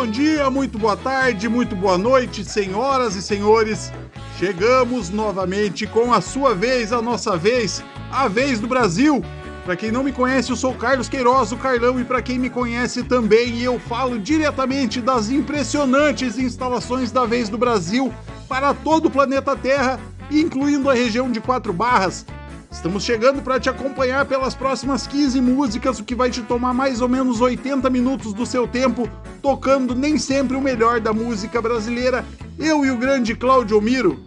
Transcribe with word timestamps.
bom 0.00 0.06
dia, 0.06 0.48
muito 0.48 0.78
boa 0.78 0.96
tarde, 0.96 1.46
muito 1.46 1.76
boa 1.76 1.98
noite, 1.98 2.42
senhoras 2.42 3.16
e 3.16 3.20
senhores. 3.20 3.92
Chegamos 4.38 5.10
novamente 5.10 5.86
com 5.86 6.10
a 6.10 6.22
sua 6.22 6.54
vez, 6.54 6.90
a 6.90 7.02
nossa 7.02 7.36
vez, 7.36 7.84
a 8.10 8.26
vez 8.26 8.58
do 8.58 8.66
Brasil. 8.66 9.22
Para 9.62 9.76
quem 9.76 9.92
não 9.92 10.02
me 10.02 10.10
conhece, 10.10 10.48
eu 10.48 10.56
sou 10.56 10.72
Carlos 10.72 11.06
Queiroz, 11.06 11.52
o 11.52 11.56
Carlão, 11.58 12.00
e 12.00 12.04
para 12.04 12.22
quem 12.22 12.38
me 12.38 12.48
conhece 12.48 13.02
também, 13.02 13.60
eu 13.60 13.78
falo 13.78 14.18
diretamente 14.18 15.02
das 15.02 15.28
impressionantes 15.28 16.38
instalações 16.38 17.12
da 17.12 17.26
vez 17.26 17.50
do 17.50 17.58
Brasil 17.58 18.10
para 18.48 18.72
todo 18.72 19.08
o 19.08 19.10
planeta 19.10 19.54
Terra, 19.54 20.00
incluindo 20.30 20.88
a 20.88 20.94
região 20.94 21.30
de 21.30 21.42
Quatro 21.42 21.74
Barras, 21.74 22.24
Estamos 22.70 23.02
chegando 23.02 23.42
para 23.42 23.58
te 23.58 23.68
acompanhar 23.68 24.24
pelas 24.24 24.54
próximas 24.54 25.04
15 25.06 25.40
músicas, 25.40 25.98
o 25.98 26.04
que 26.04 26.14
vai 26.14 26.30
te 26.30 26.40
tomar 26.42 26.72
mais 26.72 27.00
ou 27.00 27.08
menos 27.08 27.40
80 27.40 27.90
minutos 27.90 28.32
do 28.32 28.46
seu 28.46 28.66
tempo, 28.66 29.10
tocando 29.42 29.94
nem 29.94 30.16
sempre 30.16 30.56
o 30.56 30.60
melhor 30.60 31.00
da 31.00 31.12
música 31.12 31.60
brasileira. 31.60 32.24
Eu 32.58 32.84
e 32.84 32.90
o 32.90 32.96
grande 32.96 33.34
Cláudio 33.34 33.80
Miro. 33.80 34.24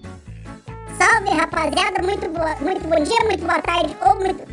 Salve, 0.97 1.29
rapaziada, 1.29 2.03
muito, 2.03 2.29
boa, 2.29 2.55
muito 2.57 2.85
bom 2.87 3.01
dia, 3.01 3.25
muito 3.25 3.45
boa 3.45 3.61
tarde 3.61 3.95
ou 4.05 4.15
muito. 4.15 4.43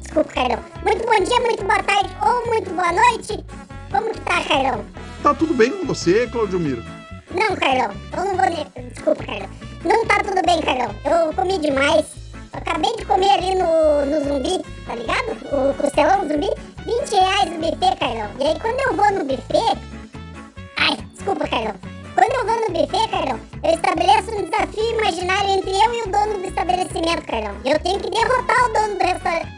Desculpa, 0.00 0.32
Carlão. 0.32 0.64
Muito 0.82 1.04
bom 1.04 1.24
dia, 1.24 1.40
muito 1.40 1.64
boa 1.64 1.82
tarde 1.82 2.16
ou 2.22 2.46
muito 2.46 2.70
boa 2.70 2.92
noite. 2.92 3.44
Como 3.90 4.10
que 4.10 4.20
tá, 4.22 4.42
Carlão? 4.42 4.84
Tá 5.22 5.34
tudo 5.34 5.52
bem 5.52 5.70
com 5.70 5.86
você, 5.86 6.26
Cláudio 6.28 6.58
Miro? 6.58 6.82
Não, 7.30 7.54
Carlão, 7.56 7.90
eu 8.16 8.24
não 8.24 8.36
vou. 8.36 8.84
Desculpa, 8.88 9.22
Carlão. 9.22 9.48
Não 9.84 10.06
tá 10.06 10.16
tudo 10.24 10.40
bem, 10.46 10.62
Carlão. 10.62 10.94
Eu 11.04 11.32
comi 11.34 11.58
demais 11.58 12.23
acabei 12.54 12.96
de 12.96 13.04
comer 13.04 13.30
ali 13.30 13.54
no, 13.54 14.06
no 14.06 14.24
zumbi, 14.24 14.64
tá 14.86 14.94
ligado? 14.94 15.32
O 15.52 15.74
costelão 15.74 16.28
zumbi, 16.28 16.50
20 16.86 17.10
reais 17.10 17.50
o 17.50 17.58
buffet, 17.58 17.96
Carlão. 17.98 18.30
E 18.40 18.46
aí 18.46 18.60
quando 18.60 18.80
eu 18.80 18.94
vou 18.94 19.12
no 19.12 19.24
buffet. 19.24 19.78
Ai, 20.76 20.96
desculpa, 21.12 21.48
Carlão. 21.48 21.74
Quando 22.14 22.32
eu 22.32 22.46
vou 22.46 22.60
no 22.60 22.80
buffet, 22.80 23.08
Carlão, 23.10 23.40
eu 23.62 23.74
estabeleço 23.74 24.30
um 24.30 24.44
desafio 24.44 24.98
imaginário 24.98 25.50
entre 25.50 25.70
eu 25.70 25.94
e 25.94 26.02
o 26.02 26.10
dono 26.10 26.38
do 26.38 26.46
estabelecimento, 26.46 27.26
Carlão. 27.26 27.56
Eu 27.64 27.78
tenho 27.80 28.00
que 28.00 28.10
derrotar 28.10 28.64
o 28.64 28.72
dono 28.72 28.98
do 28.98 29.04
restaurante. 29.04 29.48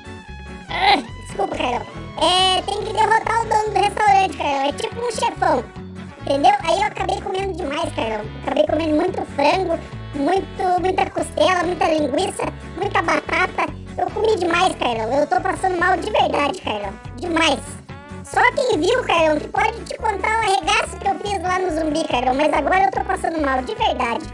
Ah, 0.68 1.02
desculpa, 1.26 1.56
Carlão. 1.56 1.86
É, 2.18 2.62
tem 2.62 2.82
que 2.82 2.92
derrotar 2.92 3.42
o 3.42 3.48
dono 3.48 3.70
do 3.70 3.80
restaurante, 3.80 4.36
Carlão. 4.36 4.68
É 4.68 4.72
tipo 4.72 5.00
um 5.00 5.12
chefão. 5.12 5.64
Entendeu? 6.22 6.52
Aí 6.64 6.80
eu 6.80 6.86
acabei 6.86 7.20
comendo 7.20 7.52
demais, 7.52 7.94
Carlão. 7.94 8.24
Acabei 8.42 8.66
comendo 8.66 8.96
muito 8.96 9.22
frango, 9.36 9.78
muito, 10.16 10.80
muita 10.80 11.10
costela, 11.10 11.62
muita 11.64 11.88
linguiça, 11.88 12.44
muita 12.76 13.02
batata. 13.02 13.72
Eu 13.96 14.10
comi 14.10 14.36
demais, 14.36 14.74
Carlão. 14.76 15.12
Eu 15.12 15.26
tô 15.26 15.40
passando 15.40 15.78
mal 15.78 15.96
de 15.96 16.10
verdade, 16.10 16.60
Carlão. 16.60 16.92
Demais. 17.16 17.60
Só 18.24 18.40
quem 18.52 18.80
viu, 18.80 19.02
Carlão, 19.04 19.38
que 19.38 19.48
pode 19.48 19.80
te 19.84 19.96
contar 19.96 20.28
o 20.28 20.44
arregaço 20.44 20.96
que 20.98 21.08
eu 21.08 21.14
fiz 21.20 21.42
lá 21.42 21.58
no 21.58 21.70
zumbi, 21.70 22.06
Carlão. 22.08 22.34
Mas 22.34 22.52
agora 22.52 22.84
eu 22.84 22.90
tô 22.90 23.04
passando 23.04 23.40
mal, 23.40 23.62
de 23.62 23.74
verdade. 23.74 24.26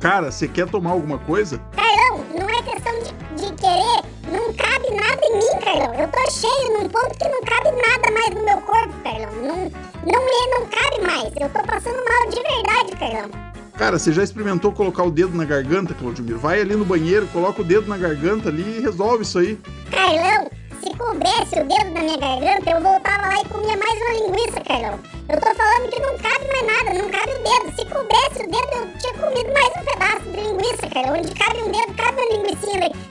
Cara, 0.00 0.30
você 0.30 0.46
quer 0.48 0.68
tomar 0.68 0.90
alguma 0.90 1.18
coisa? 1.18 1.60
Carlão, 1.74 2.24
não 2.38 2.50
é 2.50 2.62
questão 2.62 2.92
de, 3.00 3.46
de 3.46 3.54
querer. 3.54 4.02
Não 4.30 4.52
cabe 4.54 4.90
nada 4.90 5.20
em 5.24 5.38
mim, 5.38 5.64
Carlão. 5.64 5.94
Eu 5.94 6.08
tô 6.08 6.30
cheio 6.30 6.78
num 6.78 6.88
ponto 6.88 7.16
que 7.16 7.28
não 7.28 7.40
cabe 7.42 7.70
nada 7.70 8.10
mais 8.12 8.30
no 8.34 8.44
meu 8.44 8.60
corpo, 8.62 8.94
Carlão. 9.02 9.32
Não, 9.42 9.56
não, 10.04 10.22
é, 10.28 10.58
não 10.58 10.66
cabe 10.66 11.00
mais. 11.06 11.32
Eu 11.40 11.48
tô 11.48 11.62
passando 11.66 11.96
mal 12.04 12.30
de 12.30 12.42
verdade, 12.42 12.96
Carlão. 12.98 13.45
Cara, 13.76 13.98
você 13.98 14.10
já 14.10 14.22
experimentou 14.22 14.72
colocar 14.72 15.02
o 15.02 15.10
dedo 15.10 15.36
na 15.36 15.44
garganta, 15.44 15.92
Claudimir? 15.92 16.38
Vai 16.38 16.60
ali 16.60 16.74
no 16.74 16.84
banheiro, 16.84 17.26
coloca 17.28 17.60
o 17.60 17.64
dedo 17.64 17.88
na 17.88 17.98
garganta 17.98 18.48
ali 18.48 18.78
e 18.78 18.80
resolve 18.80 19.22
isso 19.22 19.38
aí. 19.38 19.58
Carlão, 19.90 20.50
se 20.82 20.96
coubesse 20.96 21.60
o 21.60 21.68
dedo 21.68 21.90
na 21.92 22.00
minha 22.00 22.16
garganta, 22.16 22.70
eu 22.70 22.80
voltava 22.80 23.26
lá 23.26 23.40
e 23.40 23.44
comia 23.44 23.76
mais 23.76 24.00
uma 24.00 24.26
linguiça, 24.26 24.60
Carlão. 24.62 24.98
Eu 25.28 25.40
tô 25.40 25.54
falando 25.54 25.90
que 25.90 26.00
não 26.00 26.16
cabe 26.16 26.46
mais 26.46 26.66
nada, 26.66 27.02
não 27.02 27.10
cabe 27.10 27.32
o 27.32 27.42
dedo. 27.42 27.76
Se 27.76 27.84
coubesse 27.84 28.42
o 28.42 28.50
dedo, 28.50 28.72
eu 28.72 28.98
tinha 28.98 29.14
comido 29.14 29.52
mais 29.52 29.72
um 29.76 29.84
pedaço 29.84 30.30
de 30.30 30.40
linguiça, 30.40 30.88
Carlão. 30.94 31.18
Onde 31.18 31.34
cabe 31.34 31.62
um 31.62 31.72
dedo, 31.72 31.94
cabe 31.96 32.20
uma 32.22 32.32
linguiça 32.32 32.46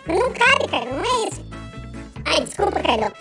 não 0.07 0.31
cabe, 0.31 0.67
Carlão, 0.69 0.93
não 0.93 1.03
é 1.03 1.27
isso. 1.27 1.45
Ai, 2.25 2.41
desculpa, 2.41 2.79
Carlão. 2.81 3.11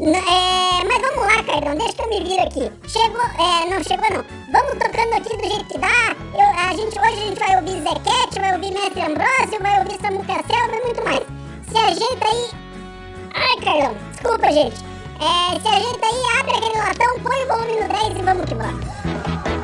É, 0.00 0.84
mas 0.84 1.02
vamos 1.02 1.26
lá, 1.26 1.42
Carlão, 1.42 1.74
deixa 1.76 1.92
que 1.94 2.02
eu 2.02 2.08
me 2.08 2.22
vir 2.22 2.38
aqui. 2.38 2.72
Chegou, 2.86 3.20
é, 3.20 3.68
não 3.68 3.82
chegou 3.82 4.08
não. 4.10 4.24
Vamos 4.52 4.78
tocando 4.78 5.12
aqui 5.14 5.36
do 5.36 5.48
jeito 5.48 5.64
que 5.64 5.78
dá. 5.78 6.14
Eu, 6.34 6.46
a 6.56 6.72
gente, 6.72 6.96
hoje 7.00 7.20
a 7.20 7.26
gente 7.26 7.38
vai 7.40 7.56
ouvir 7.56 7.82
Zequete, 7.82 8.40
vai 8.40 8.52
ouvir 8.52 8.70
Mestre 8.70 9.00
Ambrosio, 9.00 9.60
vai 9.60 9.78
ouvir 9.80 10.00
Samuca 10.00 10.34
Selva 10.46 10.76
e 10.76 10.84
muito 10.84 11.04
mais. 11.04 11.26
Se 11.68 11.78
ajeita 11.78 12.26
aí. 12.26 12.50
Ai, 13.34 13.56
Carlão, 13.64 13.96
desculpa, 14.12 14.52
gente. 14.52 14.84
É, 15.18 15.58
se 15.58 15.68
ajeita 15.68 16.06
aí, 16.06 16.38
abre 16.38 16.56
aquele 16.56 16.78
latão, 16.78 17.20
põe 17.20 17.42
o 17.42 17.48
volume 17.48 17.80
no 17.80 17.88
10 17.88 18.18
e 18.18 18.22
vamos 18.22 18.44
que 18.44 18.54
vamos. 18.54 19.57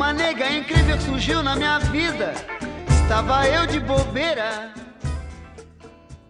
Uma 0.00 0.14
nega 0.14 0.50
incrível 0.50 0.98
surgiu 0.98 1.42
na 1.42 1.54
minha 1.54 1.78
vida. 1.78 2.32
Estava 3.02 3.46
eu 3.46 3.66
de 3.66 3.78
bobeira. 3.78 4.72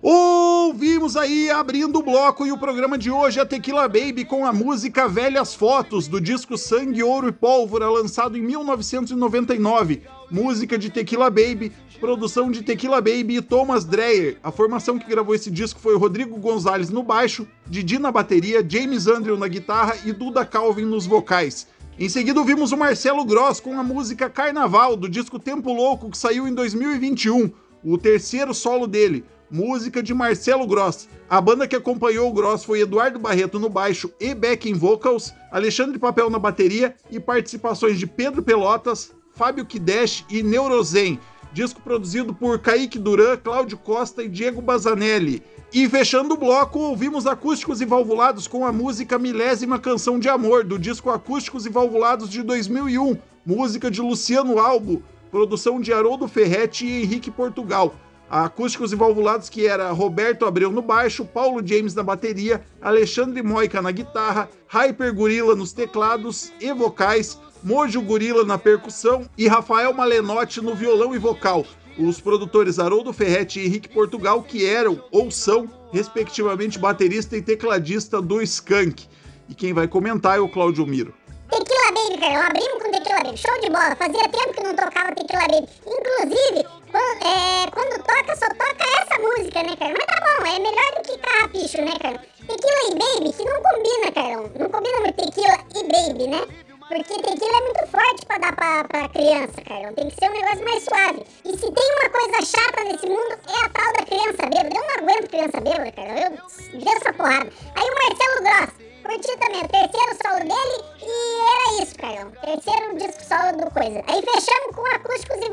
Ouvimos 0.03 1.17
aí 1.17 1.49
abrindo 1.53 2.00
o 2.00 2.03
bloco 2.03 2.45
e 2.45 2.50
o 2.50 2.59
programa 2.59 2.99
de 2.99 3.12
hoje 3.12 3.39
é 3.39 3.45
Tequila 3.45 3.87
Baby 3.87 4.25
com 4.25 4.45
a 4.45 4.53
música 4.53 5.07
Velhas 5.07 5.55
Fotos 5.55 6.09
do 6.09 6.21
disco 6.21 6.59
Sangue, 6.59 7.05
Ouro 7.05 7.29
e 7.29 7.33
Pólvora, 7.33 7.89
lançado 7.89 8.37
em 8.37 8.43
1999. 8.43 10.03
Música 10.29 10.77
de 10.77 10.91
Tequila 10.91 11.31
Baby, 11.31 11.71
produção 12.00 12.50
de 12.50 12.65
Tequila 12.65 13.00
Baby 13.00 13.37
e 13.37 13.41
Thomas 13.41 13.85
Dreyer. 13.85 14.39
A 14.43 14.50
formação 14.50 14.99
que 14.99 15.09
gravou 15.09 15.33
esse 15.33 15.49
disco 15.49 15.79
foi 15.79 15.97
Rodrigo 15.97 16.37
Gonzalez 16.39 16.91
no 16.91 17.05
baixo, 17.05 17.47
Didi 17.69 18.00
na 18.00 18.11
bateria, 18.11 18.67
James 18.69 19.07
Andrew 19.07 19.39
na 19.39 19.47
guitarra 19.47 19.95
e 20.05 20.12
Duda 20.12 20.45
Calvin 20.45 20.87
nos 20.87 21.07
vocais. 21.07 21.69
Em 22.00 22.09
seguida 22.09 22.40
ouvimos 22.40 22.73
o 22.73 22.78
Marcelo 22.78 23.26
Gross 23.26 23.61
com 23.61 23.78
a 23.78 23.83
música 23.83 24.30
Carnaval 24.30 24.97
do 24.97 25.07
disco 25.07 25.38
Tempo 25.38 25.71
Louco 25.71 26.09
que 26.09 26.16
saiu 26.16 26.49
em 26.49 26.54
2021, 26.54 27.52
o 27.85 27.99
terceiro 27.99 28.54
solo 28.54 28.87
dele 28.87 29.23
música 29.50 30.02
de 30.02 30.14
Marcelo 30.14 30.66
Gross. 30.66 31.11
A 31.28 31.38
banda 31.42 31.69
que 31.69 31.76
acompanhou 31.76 32.30
o 32.30 32.33
Gross 32.33 32.64
foi 32.64 32.80
Eduardo 32.80 33.19
Barreto 33.19 33.59
no 33.59 33.69
baixo 33.69 34.11
e 34.19 34.35
backing 34.35 34.73
vocals, 34.73 35.35
Alexandre 35.52 35.99
Papel 35.99 36.30
na 36.30 36.38
bateria 36.38 36.97
e 37.11 37.21
participações 37.21 37.99
de 37.99 38.07
Pedro 38.07 38.42
Pelotas, 38.42 39.12
Fábio 39.35 39.66
Kidesh 39.66 40.25
e 40.30 40.42
Neurozen. 40.42 41.21
Disco 41.52 41.83
produzido 41.83 42.33
por 42.33 42.61
Kaique 42.61 42.99
Duran, 42.99 43.37
Cláudio 43.37 43.76
Costa 43.76 44.23
e 44.23 44.28
Diego 44.28 44.62
Bazanelli. 44.62 45.42
E 45.73 45.89
fechando 45.89 46.35
o 46.35 46.37
bloco, 46.37 46.81
ouvimos 46.81 47.29
Acústicos 47.29 47.81
e 47.81 47.85
Valvulados 47.85 48.49
com 48.49 48.67
a 48.67 48.73
música 48.73 49.19
Milésima 49.21 49.79
Canção 49.79 50.19
de 50.19 50.29
Amor, 50.29 50.65
do 50.65 50.77
disco 50.77 51.11
Acústicos 51.11 51.65
e 51.65 51.71
Valvulados 51.71 52.29
de 52.29 52.43
2001, 52.43 53.17
música 53.47 53.89
de 53.89 54.00
Luciano 54.00 54.59
Albo, 54.59 55.00
produção 55.31 55.81
de 55.81 55.93
Haroldo 55.93 56.27
Ferretti 56.27 56.85
e 56.85 57.03
Henrique 57.05 57.31
Portugal 57.31 57.95
acústicos 58.31 58.93
e 58.93 58.97
valvulados 58.97 59.49
que 59.49 59.67
era 59.67 59.91
Roberto 59.91 60.47
Abreu 60.47 60.71
no 60.71 60.81
baixo, 60.81 61.25
Paulo 61.25 61.67
James 61.67 61.95
na 61.97 62.03
bateria, 62.05 62.62
Alexandre 62.81 63.43
Moica 63.43 63.83
na 63.83 63.91
guitarra, 63.91 64.49
Hyper 64.69 65.12
Gorila 65.12 65.57
nos 65.57 65.73
teclados 65.73 66.53
e 66.61 66.73
vocais, 66.73 67.37
Mojo 67.62 68.00
Gorila 68.00 68.45
na 68.45 68.57
percussão 68.57 69.29
e 69.37 69.49
Rafael 69.49 69.93
Malenotti 69.93 70.61
no 70.61 70.77
violão 70.77 71.12
e 71.12 71.19
vocal. 71.19 71.67
Os 72.00 72.19
produtores 72.19 72.78
Haroldo 72.78 73.12
Ferretti 73.12 73.61
e 73.61 73.66
Henrique 73.66 73.88
Portugal, 73.90 74.42
que 74.42 74.64
eram 74.64 75.04
ou 75.12 75.30
são, 75.30 75.69
respectivamente, 75.92 76.78
baterista 76.78 77.37
e 77.37 77.42
tecladista 77.42 78.23
do 78.23 78.40
Skank. 78.40 79.07
E 79.50 79.54
quem 79.54 79.75
vai 79.75 79.87
comentar 79.87 80.38
é 80.38 80.40
o 80.40 80.49
Claudio 80.49 80.87
Miro. 80.87 81.12
Tequila 81.50 81.92
Baby, 81.92 82.19
cara, 82.19 82.47
abrimos 82.47 82.83
com 82.83 82.90
Tequila 82.90 83.23
Baby, 83.23 83.37
show 83.37 83.61
de 83.61 83.69
bola. 83.69 83.95
Fazia 83.97 84.28
tempo 84.30 84.54
que 84.54 84.62
não 84.62 84.75
tocava 84.75 85.14
Tequila 85.14 85.47
Baby. 85.49 85.69
Inclusive, 85.87 86.64
quando, 86.90 87.26
é, 87.26 87.71
quando 87.71 88.02
toca, 88.02 88.37
só 88.37 88.49
toca 88.49 88.85
essa 89.02 89.21
música, 89.21 89.62
né, 89.62 89.76
cara? 89.76 89.92
Mas 89.92 90.07
tá 90.07 90.38
bom, 90.38 90.47
é 90.47 90.59
melhor 90.59 90.95
do 90.97 91.02
que 91.02 91.19
carrapicho, 91.19 91.83
né, 91.83 91.92
cara? 92.00 92.19
Tequila 92.38 92.80
e 92.88 92.95
Baby, 92.95 93.37
que 93.37 93.45
não 93.45 93.62
combina, 93.62 94.12
cara. 94.14 94.50
Não 94.59 94.71
combina 94.71 95.00
muito 95.00 95.16
Tequila 95.16 95.59
e 95.75 95.83
Baby, 95.83 96.26
né? 96.28 96.70
Porque 96.90 97.23
tequila 97.23 97.56
é 97.56 97.61
muito 97.61 97.87
forte 97.87 98.26
pra 98.26 98.38
dar 98.38 98.52
pra, 98.56 98.82
pra 98.82 99.09
criança, 99.11 99.62
cara. 99.62 99.92
Tem 99.92 100.11
que 100.11 100.16
ser 100.16 100.28
um 100.28 100.32
negócio 100.32 100.64
mais 100.64 100.82
suave. 100.82 101.25
E 101.44 101.56
se 101.56 101.70
tem 101.70 101.94
uma 101.94 102.11
coisa 102.11 102.42
chata 102.44 102.82
nesse 102.82 103.06
mundo, 103.06 103.38
é 103.47 103.64
a 103.64 103.68
tal 103.68 103.92
da 103.92 104.04
criança 104.06 104.42
bêbada. 104.50 104.75
Eu 104.75 104.82
não 104.82 104.99
aguento 104.99 105.30
criança 105.30 105.61
bêbada, 105.61 105.92
cara. 105.92 106.11
Eu 106.11 106.80
dei 106.80 106.92
essa 106.92 107.12
porrada. 107.12 107.52
Aí 107.76 107.87
o 107.87 107.94
Marcelo 107.94 108.42
Gross, 108.42 108.70
curti 109.04 109.38
também. 109.38 109.62
O 109.62 109.68
terceiro 109.68 110.18
solo 110.20 110.40
dele 110.40 110.85
e 111.00 111.40
era 111.52 111.82
isso, 111.85 111.94
cara. 111.94 112.26
Terceiro 112.42 112.97
disco 112.97 113.23
solo 113.23 113.56
do 113.56 113.70
coisa. 113.70 114.02
Aí 114.09 114.23
fechamos 114.26 114.75
com 114.75 114.85
acústicos 114.87 115.37
e 115.37 115.50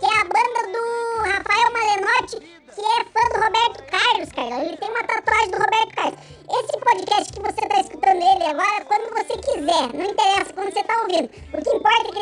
que 0.00 0.06
é 0.06 0.16
a 0.16 0.24
banda 0.24 0.62
do 0.72 1.28
Rafael 1.28 1.72
Malenotti, 1.72 2.40
que 2.40 2.80
é 2.80 3.04
fã 3.04 3.28
do 3.28 3.44
Roberto 3.44 3.84
Carlos, 3.90 4.32
cara. 4.32 4.64
Ele 4.64 4.76
tem 4.78 4.88
uma 4.88 5.04
tatuagem 5.04 5.50
do 5.50 5.58
Roberto 5.58 5.94
Carlos. 5.94 6.18
Esse 6.50 6.78
podcast 6.78 7.32
que 7.32 7.40
você 7.40 7.68
tá 7.68 7.80
escutando 7.80 8.22
ele 8.22 8.44
agora, 8.44 8.84
quando 8.86 9.10
você 9.12 9.36
quiser, 9.38 9.92
não 9.92 10.10
interessa 10.10 10.52
quando 10.54 10.72
você 10.72 10.82
tá 10.82 11.02
ouvindo. 11.02 11.30
O 11.52 11.62
que 11.62 11.76
importa 11.76 12.08
é 12.08 12.12
que 12.12 12.18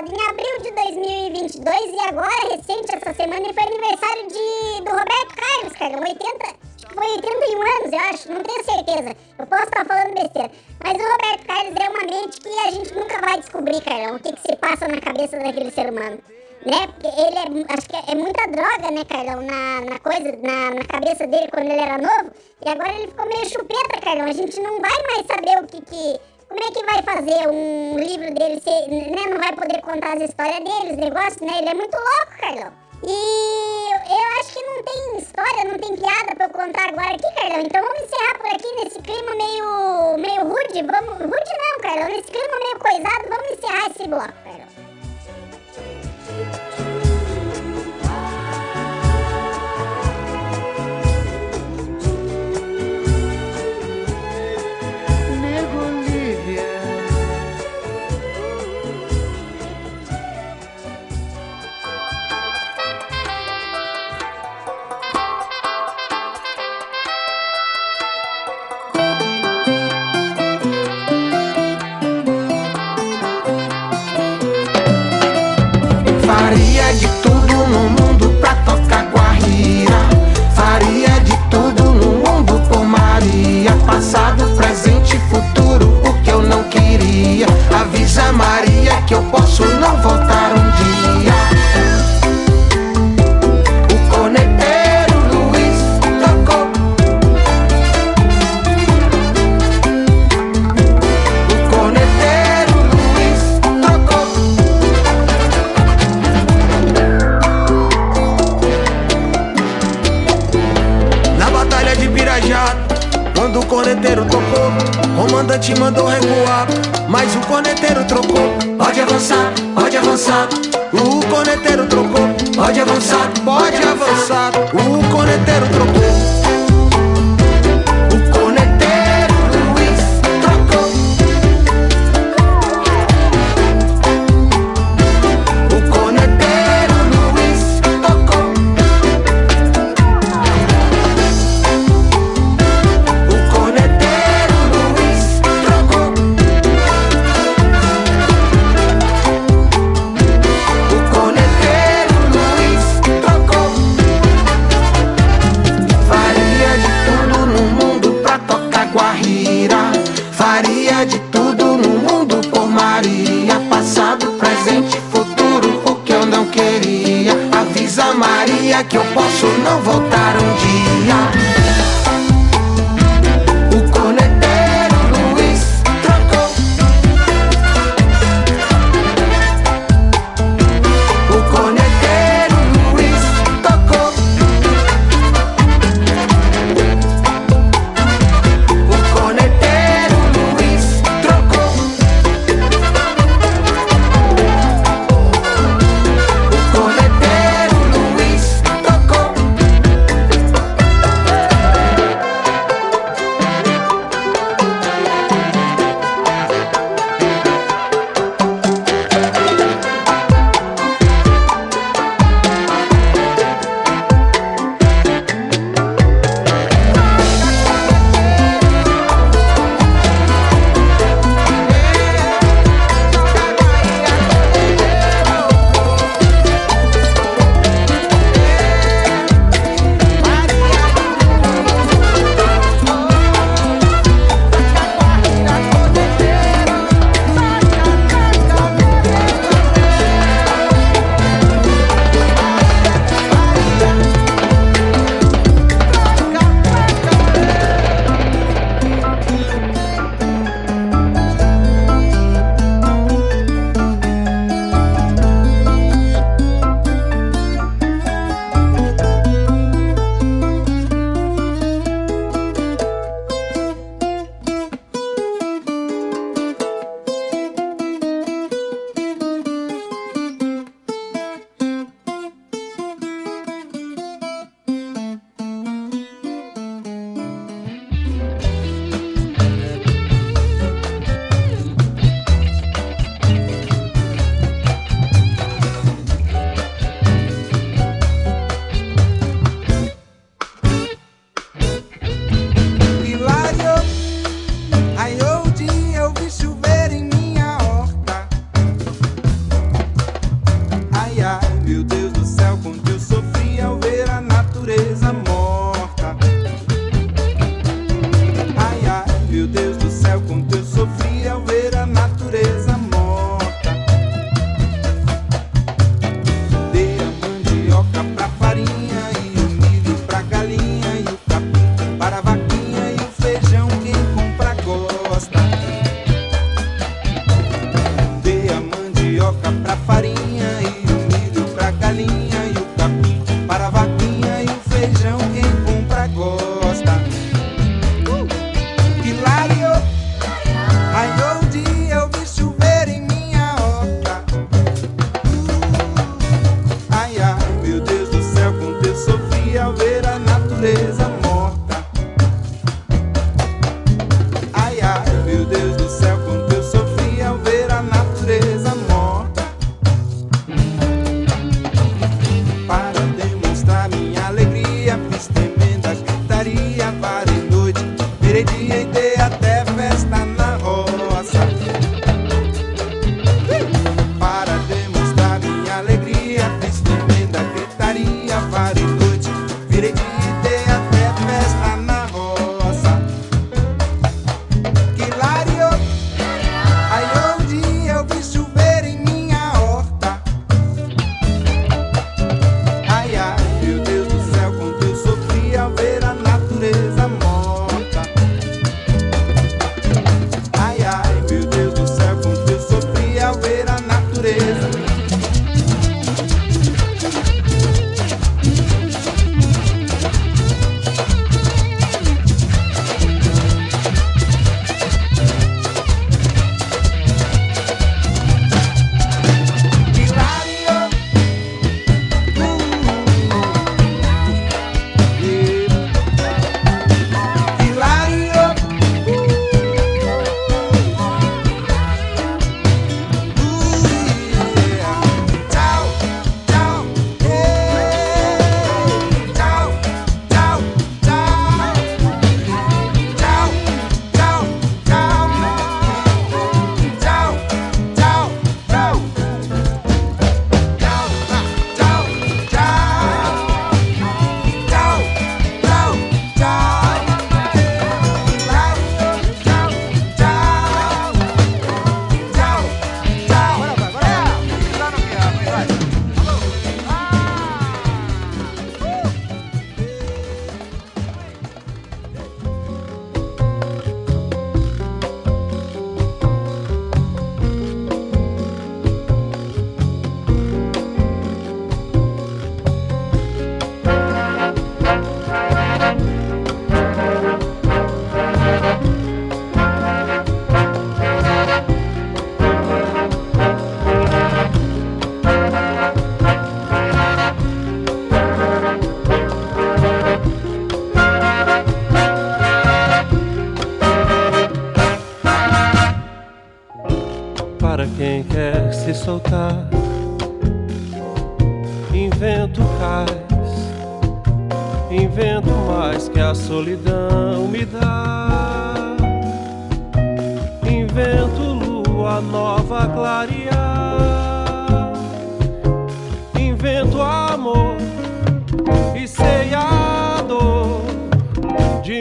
gravado 0.00 0.12
em 0.12 0.28
abril 0.28 0.58
de 0.62 0.70
2022 0.70 1.92
e 1.92 2.08
agora, 2.08 2.48
recente, 2.50 2.94
essa 2.94 3.14
semana, 3.14 3.52
foi 3.52 3.62
aniversário 3.62 4.26
de, 4.28 4.84
do 4.84 4.90
Roberto 4.90 5.34
Carlos, 5.36 5.72
cara. 5.74 6.00
80 6.00 6.70
foi 6.94 7.06
81 7.06 7.60
anos, 7.60 7.92
eu 7.92 7.98
acho, 7.98 8.32
não 8.32 8.42
tenho 8.42 8.64
certeza. 8.64 9.16
Eu 9.38 9.46
posso 9.46 9.64
estar 9.64 9.84
falando 9.84 10.14
besteira. 10.14 10.50
Mas 10.82 10.94
o 10.94 11.10
Roberto 11.10 11.46
Carlos 11.46 11.74
é 11.76 11.88
uma 11.88 12.20
mente 12.20 12.40
que 12.40 12.48
a 12.48 12.70
gente 12.70 12.94
nunca 12.94 13.20
vai 13.20 13.40
descobrir, 13.40 13.80
cara, 13.82 14.14
o 14.14 14.20
que, 14.20 14.32
que 14.32 14.40
se 14.40 14.56
passa 14.56 14.88
na 14.88 15.00
cabeça 15.00 15.38
daquele 15.38 15.70
ser 15.70 15.90
humano 15.90 16.18
né? 16.66 16.86
Porque 16.88 17.06
ele 17.06 17.62
é, 17.62 17.74
acho 17.74 17.88
que 17.88 17.96
é 17.96 18.14
muita 18.14 18.46
droga, 18.48 18.90
né, 18.90 19.04
Carlão, 19.04 19.42
na, 19.42 19.80
na 19.80 19.98
coisa, 19.98 20.36
na, 20.42 20.74
na 20.74 20.84
cabeça 20.84 21.26
dele 21.26 21.48
quando 21.50 21.70
ele 21.70 21.80
era 21.80 21.98
novo. 21.98 22.32
E 22.64 22.68
agora 22.68 22.92
ele 22.94 23.08
ficou 23.08 23.26
meio 23.26 23.48
chupeta, 23.48 24.00
Carlão. 24.02 24.26
A 24.26 24.32
gente 24.32 24.60
não 24.60 24.80
vai 24.80 25.02
mais 25.08 25.26
saber 25.26 25.58
o 25.62 25.66
que 25.66 25.80
que... 25.82 26.20
Como 26.48 26.64
é 26.64 26.72
que 26.72 26.84
vai 26.84 27.00
fazer 27.04 27.48
um 27.48 27.96
livro 27.96 28.34
dele, 28.34 28.60
se, 28.60 28.70
né? 28.90 29.30
Não 29.30 29.38
vai 29.38 29.54
poder 29.54 29.80
contar 30.00 30.16
as 30.16 30.22
histórias 30.22 30.64
dele, 30.64 30.92
os 30.92 30.96
negócios, 30.96 31.40
né? 31.42 31.58
Ele 31.58 31.68
é 31.68 31.74
muito 31.74 31.94
louco, 31.94 32.29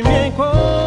de 0.02 0.04
me 0.04 0.79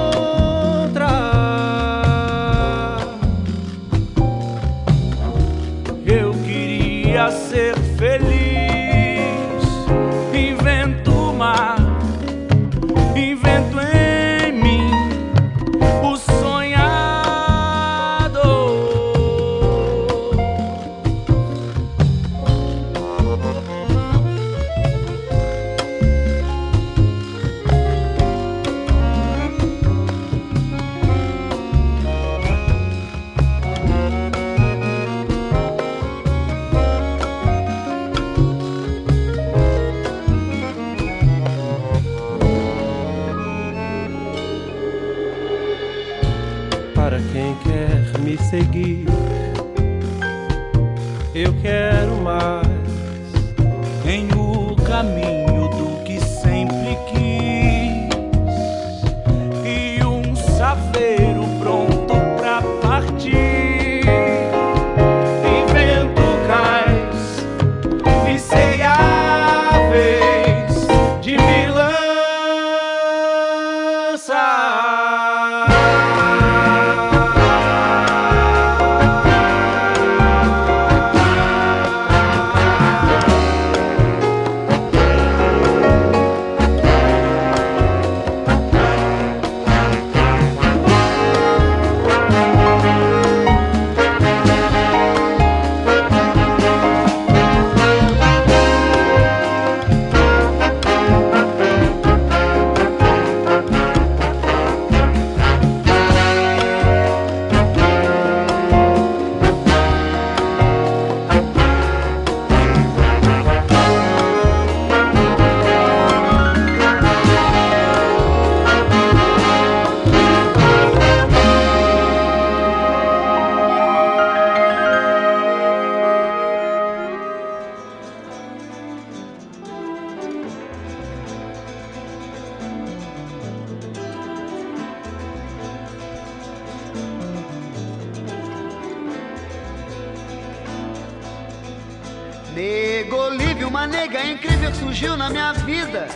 Nego 143.13 143.25
Olívio, 143.25 143.69
uma 143.69 143.87
nega 143.87 144.25
incrível 144.25 144.75
surgiu 144.75 145.19
na 145.19 145.29
minha 145.29 145.53
vida. 145.53 146.09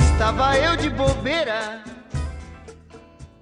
Estava 0.00 0.56
eu 0.56 0.78
de 0.78 0.88
bobeira. 0.88 1.82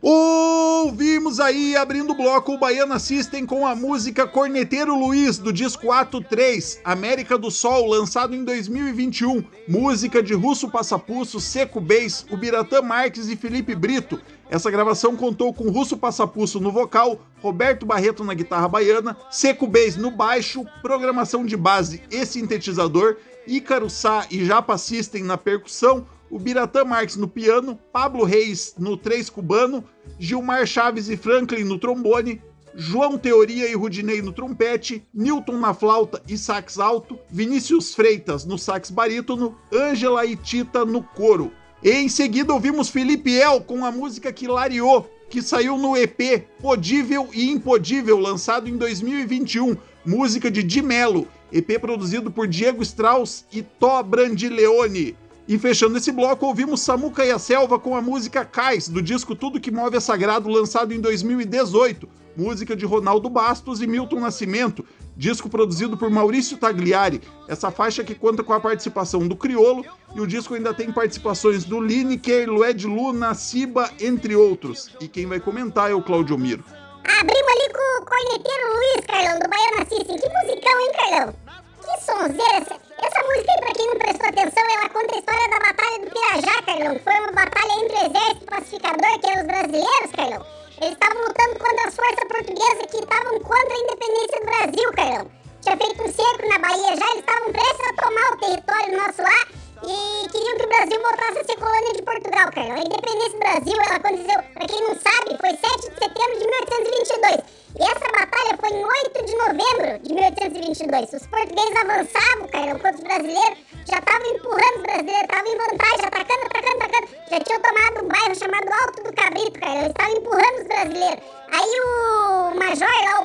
Ouvimos 0.09 1.41
aí, 1.41 1.75
abrindo 1.75 2.13
o 2.13 2.15
bloco, 2.15 2.53
o 2.53 2.59
Baiana 2.59 2.97
System 2.97 3.45
com 3.45 3.67
a 3.67 3.75
música 3.75 4.25
Corneteiro 4.25 4.95
Luiz, 4.95 5.37
do 5.37 5.53
disco 5.53 5.91
Ato 5.91 6.21
3, 6.21 6.81
América 6.85 7.37
do 7.37 7.51
Sol, 7.51 7.89
lançado 7.89 8.33
em 8.33 8.45
2021. 8.45 9.43
Música 9.67 10.23
de 10.23 10.33
Russo 10.33 10.71
Passapusso, 10.71 11.41
Seco 11.41 11.81
Beis, 11.81 12.25
Ubiratã 12.31 12.83
Marques 12.83 13.29
e 13.29 13.35
Felipe 13.35 13.75
Brito. 13.75 14.21
Essa 14.49 14.71
gravação 14.71 15.17
contou 15.17 15.53
com 15.53 15.71
Russo 15.71 15.97
Passapusso 15.97 16.61
no 16.61 16.71
vocal, 16.71 17.19
Roberto 17.43 17.85
Barreto 17.85 18.23
na 18.23 18.33
guitarra 18.33 18.69
baiana, 18.69 19.17
Seco 19.29 19.67
Beis 19.67 19.97
no 19.97 20.13
baixo, 20.13 20.65
programação 20.83 21.45
de 21.45 21.57
base 21.57 22.01
e 22.13 22.25
sintetizador, 22.25 23.17
Ícaro 23.45 23.91
Sá 23.91 24.25
e 24.31 24.45
Japa 24.45 24.79
System 24.79 25.25
na 25.25 25.37
percussão, 25.37 26.07
o 26.31 26.39
Biratã 26.39 26.85
Marques 26.85 27.17
no 27.17 27.29
piano, 27.29 27.79
Pablo 27.93 28.25
Reis 28.25 28.75
no 28.79 28.97
três 28.97 29.31
cubano, 29.31 29.85
Gilmar 30.19 30.67
Chaves 30.67 31.09
e 31.09 31.17
Franklin 31.17 31.65
no 31.65 31.79
trombone, 31.79 32.41
João 32.75 33.17
Teoria 33.17 33.69
e 33.69 33.75
Rudinei 33.75 34.21
no 34.21 34.33
trompete, 34.33 35.03
Newton 35.13 35.59
na 35.59 35.73
flauta 35.73 36.23
e 36.29 36.37
sax 36.37 36.79
alto, 36.79 37.19
Vinícius 37.31 37.95
Freitas 37.95 38.45
no 38.45 38.59
sax 38.59 38.91
barítono, 38.91 39.57
Ângela 39.73 40.27
e 40.27 40.37
Tita 40.37 40.85
no 40.85 41.03
coro. 41.03 41.51
E 41.83 41.91
em 41.91 42.09
seguida 42.09 42.53
ouvimos 42.53 42.89
Felipe 42.89 43.33
El 43.33 43.63
com 43.63 43.85
a 43.85 43.91
música 43.91 44.33
que 44.33 44.47
lariou, 44.47 45.11
que 45.31 45.41
saiu 45.41 45.79
no 45.79 45.97
EP 45.97 46.47
Podível 46.61 47.29
e 47.33 47.51
Impodível, 47.51 48.19
lançado 48.19 48.69
em 48.69 48.77
2021, 48.77 49.77
música 50.05 50.51
de 50.51 50.63
Di 50.63 50.83
Mello, 50.83 51.27
EP 51.51 51.81
produzido 51.81 52.31
por 52.31 52.47
Diego 52.47 52.83
Strauss 52.83 53.47
e 53.53 53.63
Tó 53.63 54.03
Brandileone. 54.03 55.17
E 55.49 55.59
fechando 55.59 55.97
esse 55.97 56.11
bloco, 56.11 56.45
ouvimos 56.45 56.81
Samuca 56.81 57.25
e 57.25 57.31
a 57.31 57.39
Selva 57.39 57.79
com 57.79 57.95
a 57.95 58.03
música 58.03 58.45
Cais, 58.45 58.89
do 58.89 59.01
disco 59.01 59.37
Tudo 59.37 59.61
Que 59.61 59.71
Move 59.71 59.97
é 59.97 60.01
Sagrado, 60.01 60.49
lançado 60.49 60.93
em 60.93 61.01
2018, 61.01 62.09
música 62.37 62.75
de 62.75 62.85
Ronaldo 62.85 63.31
Bastos 63.31 63.81
e 63.81 63.87
Milton 63.87 64.19
Nascimento, 64.19 64.85
disco 65.17 65.49
produzido 65.49 65.97
por 65.97 66.11
Maurício 66.11 66.59
Tagliari. 66.59 67.21
Essa 67.47 67.71
faixa 67.71 68.03
que 68.03 68.13
conta 68.13 68.43
com 68.43 68.53
a 68.53 68.61
participação 68.61 69.27
do 69.27 69.37
Criolo, 69.37 69.85
e 70.17 70.21
o 70.21 70.27
disco 70.27 70.55
ainda 70.55 70.75
tem 70.75 70.91
participações 70.91 71.65
do 71.65 71.81
Lineker, 71.81 72.51
Lued 72.51 72.87
Luna, 72.87 73.33
Siba, 73.35 73.89
entre 74.01 74.35
outros. 74.35 74.91
E 75.01 75.07
quem 75.07 75.27
vai 75.27 75.39
comentar 75.39 75.91
é 75.91 75.95
o 75.95 76.03
Claudio 76.03 76.37
Miro. 76.37 76.65
Abrimos 77.05 77.49
ali 77.53 77.73
com 77.73 78.03
o 78.03 78.05
corneteiro 78.05 78.75
Luiz, 78.75 79.07
Carlão, 79.07 79.39
do 79.39 79.49
Baiana 79.49 79.89
System. 79.89 80.17
Que 80.19 80.29
musicão, 80.29 80.81
hein, 80.81 80.93
Carlão? 80.99 81.35
Que 81.81 82.05
sonzeira. 82.05 82.57
Essa, 82.57 82.86
essa 82.99 83.23
música 83.27 83.53
aí, 83.53 83.61
pra 83.61 83.73
quem 83.75 83.87
não 83.87 83.97
prestou 83.97 84.29
atenção, 84.29 84.65
ela 84.71 84.89
conta 84.89 85.15
a 85.15 85.19
história 85.19 85.51
da 85.51 85.59
Batalha 85.59 85.99
do 86.01 86.11
Pirajá, 86.11 86.63
Carlão. 86.63 87.01
Foi 87.01 87.15
uma 87.21 87.33
batalha 87.33 87.73
entre 87.73 87.97
o 87.97 88.07
exército 88.07 88.47
pacificador, 88.47 89.21
que 89.21 89.31
eram 89.31 89.41
os 89.41 89.47
brasileiros, 89.47 90.11
Carlão. 90.17 90.47
Eles 90.81 90.93
estavam 90.93 91.23
lutando 91.23 91.59
contra 91.59 91.89
as 91.89 91.97
forças 91.97 92.29
portuguesas 92.29 92.87
que 92.91 92.99
estavam 92.99 93.41
contra 93.41 93.75
a 93.75 93.79
independência 93.79 94.41
do 94.41 94.47
Brasil, 94.47 94.93
Carlão. 94.93 95.31
Tinha 95.61 95.77
feito 95.77 96.03
um 96.03 96.13
cerco 96.13 96.49
na 96.49 96.59
Bahia 96.59 96.97
já, 96.97 97.07
eles 97.11 97.21
estavam 97.21 97.53
prestes 97.53 97.87
a 97.87 98.03
tomar 98.03 98.33
o 98.33 98.37
território 98.39 98.97
nosso 98.97 99.23
lá 99.23 99.66
e 99.83 100.29
queriam 100.31 100.57
que 100.57 100.65
o 100.65 100.69
Brasil 100.69 101.03
voltasse 101.03 101.39
a 101.39 101.45
ser 101.45 101.57
colônia 101.57 101.93
de 101.93 102.03
Portugal, 102.03 102.51
Carlão. 102.51 102.77
A 102.77 102.81
independência 102.81 103.33
do 103.33 103.39
Brasil, 103.39 103.75
ela 103.77 103.97
aconteceu, 103.97 104.43
pra 104.55 104.67
quem 104.67 104.81
não 104.81 104.95
sabe, 104.97 105.37
foi 105.37 105.51
7 105.51 105.91
de 105.91 105.99
setembro 106.01 106.39
de 106.39 106.47
1822. 106.47 107.67
E 107.77 107.83
essa 107.83 108.09
batalha 108.11 108.57
foi 108.59 108.71
em 108.71 108.85
8 108.85 109.25
de 109.27 109.35
novembro 109.37 109.99
de 110.01 110.15
1822. 110.15 111.13
Os 111.13 111.27
portugueses 111.27 111.77
avançavam, 111.77 112.49
Carlão, 112.49 112.79
contra 112.79 112.95
os 112.95 113.01
brasileiros, 113.01 113.59
já 113.85 113.99
estavam 113.99 114.27
empurrando 114.35 114.77
os 114.77 114.83
brasileiros, 114.83 115.23
estavam 115.23 115.53
em 115.53 115.59
vantagem, 115.59 116.07
atacando, 116.07 116.43
atacando, 116.47 116.77
atacando. 116.77 117.09
Já 117.31 117.41
tinham 117.41 117.61
tomado 117.61 118.05
um 118.05 118.09
bairro 118.09 118.35
chamado 118.35 118.73
Alto 118.73 119.03
do 119.05 119.13
Cabrito, 119.13 119.61
Carlão. 119.61 119.87
Estavam 119.87 120.17
empurrando 120.17 120.57
os 120.57 120.67
brasileiros. 120.67 121.21
Aí 121.53 121.81
o 121.81 122.55
major 122.57 122.89
lá, 123.05 123.16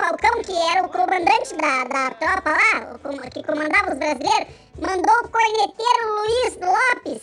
Falcão, 0.00 0.42
que 0.42 0.56
era 0.56 0.86
o 0.86 0.88
comandante 0.88 1.54
da, 1.56 1.84
da 1.84 2.10
tropa 2.14 2.50
lá, 2.50 3.28
que 3.28 3.44
comandava 3.44 3.92
os 3.92 3.98
brasileiros, 3.98 4.48
mandou 4.80 5.14
o 5.24 5.28
corneteiro 5.28 6.02
Luiz 6.16 6.56
Lopes, 6.56 7.22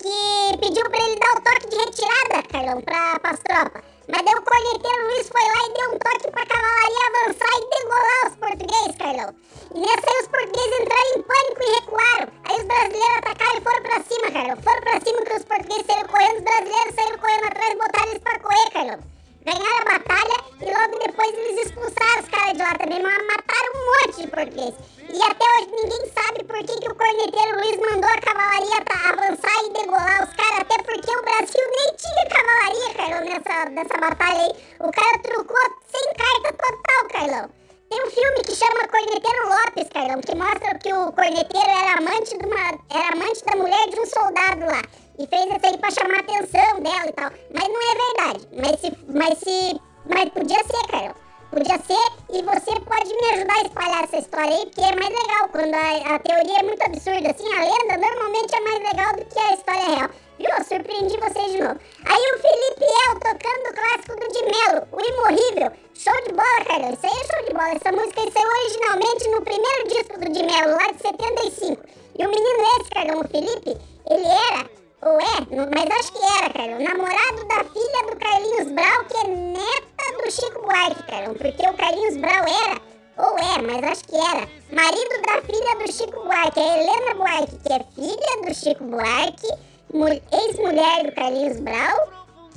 que 0.00 0.58
pediu 0.58 0.88
pra 0.88 0.98
ele 0.98 1.20
dar 1.20 1.36
o 1.36 1.40
toque 1.42 1.68
de 1.68 1.76
retirada, 1.76 2.42
Carlão, 2.50 2.80
pra, 2.80 3.20
pras 3.20 3.38
tropas. 3.40 3.82
Mas 4.08 4.24
daí 4.24 4.34
o 4.34 4.42
corneteiro 4.42 5.06
Luiz 5.08 5.28
foi 5.28 5.42
lá 5.42 5.60
e 5.66 5.72
deu 5.74 5.90
um 5.90 5.98
toque 5.98 6.30
pra 6.30 6.46
cavalaria 6.46 7.04
avançar 7.12 7.52
e 7.52 7.68
degolar 7.76 8.26
os 8.26 8.36
portugueses, 8.36 8.96
Carlão. 8.96 9.34
E 9.74 9.80
nessa 9.80 10.06
aí 10.08 10.20
os 10.22 10.28
portugueses 10.28 10.80
entraram 10.80 11.10
em 11.16 11.22
pânico 11.22 11.60
e 11.60 11.74
recuaram. 11.74 12.28
Aí 12.48 12.56
os 12.56 12.64
brasileiros 12.64 13.16
atacaram 13.18 13.58
e 13.58 13.60
foram 13.60 13.82
pra 13.82 14.02
cima, 14.08 14.30
Carlão. 14.32 14.56
Foram 14.62 14.80
pra 14.80 15.00
cima 15.00 15.22
que 15.22 15.36
os 15.36 15.44
portugueses 15.44 15.86
saíram 15.86 16.08
correndo, 16.08 16.36
os 16.36 16.44
brasileiros 16.44 16.94
saíram 16.94 17.18
correndo 17.18 17.44
atrás 17.44 17.72
e 17.72 17.76
botaram 17.76 18.08
eles 18.08 18.22
pra 18.22 18.38
correr, 18.40 18.70
Carlão. 18.70 19.15
Ganharam 19.46 19.78
a 19.78 19.98
batalha 19.98 20.38
e 20.60 20.64
logo 20.64 20.98
depois 20.98 21.32
eles 21.32 21.66
expulsaram 21.66 22.20
os 22.20 22.28
caras 22.28 22.52
de 22.54 22.62
lá 22.62 22.74
também, 22.74 23.00
mas 23.00 23.26
mataram 23.26 23.72
um 23.74 23.86
monte 23.86 24.20
de 24.22 24.26
português. 24.26 24.74
E 25.08 25.22
até 25.22 25.44
hoje 25.44 25.70
ninguém 25.70 26.12
sabe 26.12 26.42
por 26.42 26.58
que, 26.58 26.80
que 26.80 26.90
o 26.90 26.94
corneteiro 26.96 27.60
Luiz 27.60 27.76
mandou 27.78 28.10
a 28.10 28.20
cavalaria 28.20 28.82
avançar 29.06 29.64
e 29.64 29.70
degolar 29.70 30.24
os 30.24 30.34
caras, 30.34 30.60
até 30.60 30.82
porque 30.82 31.10
o 31.10 31.22
Brasil 31.22 31.62
nem 31.70 31.94
tinha 31.94 32.26
cavalaria, 32.26 32.94
Carlão, 32.94 33.24
nessa, 33.24 33.70
nessa 33.70 33.96
batalha 33.98 34.42
aí. 34.42 34.52
O 34.80 34.90
cara 34.90 35.18
trucou 35.20 35.62
sem 35.94 36.12
carta 36.14 36.52
total, 36.52 37.08
Carlão. 37.12 37.50
Tem 37.88 38.02
um 38.02 38.10
filme 38.10 38.42
que 38.42 38.54
chama 38.56 38.88
Corneteiro 38.88 39.48
Lopes, 39.48 39.88
Carlão, 39.94 40.20
que 40.20 40.34
mostra 40.34 40.78
que 40.78 40.92
o 40.92 41.12
corneteiro 41.12 41.70
era 41.70 41.98
amante, 41.98 42.36
de 42.36 42.46
uma, 42.46 42.78
era 42.90 43.12
amante 43.12 43.44
da 43.44 43.56
mulher 43.56 43.88
de 43.90 44.00
um 44.00 44.06
soldado 44.06 44.66
lá. 44.66 44.82
E 45.18 45.26
fez 45.26 45.46
isso 45.46 45.66
aí 45.66 45.78
pra 45.78 45.90
chamar 45.90 46.16
a 46.16 46.20
atenção 46.20 46.80
dela 46.80 47.06
e 47.08 47.12
tal. 47.12 47.30
Mas 47.54 47.68
não 47.68 47.80
é 47.80 47.94
verdade. 48.06 48.48
Mas 48.52 48.80
se. 48.80 48.92
Mas 49.08 49.38
se. 49.38 49.80
Mas 50.08 50.28
podia 50.30 50.62
ser, 50.64 50.86
Carlão. 50.90 51.14
Podia 51.50 51.78
ser, 51.78 52.06
e 52.32 52.42
você 52.42 52.80
pode 52.80 53.14
me 53.14 53.26
ajudar 53.32 53.54
a 53.54 53.62
espalhar 53.62 54.04
essa 54.04 54.18
história 54.18 54.52
aí, 54.52 54.66
porque 54.66 54.80
é 54.80 54.96
mais 54.96 55.08
legal. 55.08 55.48
Quando 55.50 55.74
a, 55.74 56.14
a 56.14 56.18
teoria 56.18 56.58
é 56.58 56.62
muito 56.64 56.82
absurda, 56.82 57.30
assim, 57.30 57.50
a 57.54 57.60
lenda 57.64 58.06
normalmente 58.06 58.54
é 58.54 58.60
mais 58.60 58.82
legal 58.82 59.14
do 59.14 59.24
que 59.24 59.38
a 59.38 59.54
história 59.54 59.96
real. 59.96 60.10
Viu? 60.38 60.50
Eu 60.50 60.64
surpreendi 60.64 61.16
vocês 61.16 61.52
de 61.52 61.62
novo. 61.62 61.80
Aí 62.04 62.32
o 62.34 62.38
Felipe 62.38 62.84
El 62.84 63.14
tocando 63.20 63.70
o 63.70 63.74
clássico 63.74 64.20
do 64.20 64.28
de 64.28 64.42
Melo, 64.42 64.88
o 64.92 65.00
Imorrível. 65.00 65.72
Show 65.94 66.22
de 66.24 66.32
bola, 66.32 66.64
Carlão. 66.66 66.92
Isso 66.92 67.06
aí 67.06 67.12
é 67.12 67.24
show 67.24 67.44
de 67.46 67.52
bola. 67.54 67.70
Essa 67.70 67.92
música 67.92 68.20
saiu 68.30 68.48
originalmente 68.48 69.28
no 69.30 69.42
primeiro 69.42 69.88
disco 69.88 70.20
do 70.20 70.30
de 70.30 70.42
Melo, 70.42 70.76
lá 70.76 70.92
de 70.92 71.00
75. 71.00 71.82
E 72.18 72.26
o 72.26 72.28
menino 72.28 72.80
esse, 72.80 72.90
Carlão, 72.90 73.20
o 73.20 73.28
Felipe, 73.28 73.76
ele 74.10 74.26
era, 74.26 74.68
ou 75.02 75.20
é, 75.20 75.66
mas 75.74 75.98
acho 76.00 76.12
que 76.12 76.24
era, 76.38 76.52
Carlão, 76.52 76.80
namorado 76.80 77.44
da 77.48 77.64
filha 77.64 78.10
do 78.10 78.16
Carlinhos 78.16 78.72
Brau, 78.72 79.04
que 79.04 79.16
é 79.16 79.24
neta 79.28 80.22
do 80.24 80.30
Chico 80.30 80.62
Buarque, 80.62 81.02
Carlão. 81.04 81.34
Porque 81.34 81.68
o 81.68 81.74
Carlinhos 81.74 82.16
Brau 82.16 82.44
era, 82.64 82.80
ou 83.18 83.38
é, 83.38 83.62
mas 83.62 83.84
acho 83.92 84.04
que 84.04 84.16
era, 84.16 84.48
marido 84.72 85.22
da 85.26 85.42
filha 85.42 85.76
do 85.84 85.92
Chico 85.92 86.24
Buarque, 86.24 86.60
a 86.60 86.78
Helena 86.78 87.14
Buarque, 87.14 87.56
que 87.58 87.72
é 87.72 87.84
filha 87.94 88.42
do 88.48 88.54
Chico 88.54 88.84
Buarque, 88.84 89.48
mu- 89.92 90.08
ex-mulher 90.32 91.04
do 91.04 91.12
Carlinhos 91.12 91.60
Brau, 91.60 92.08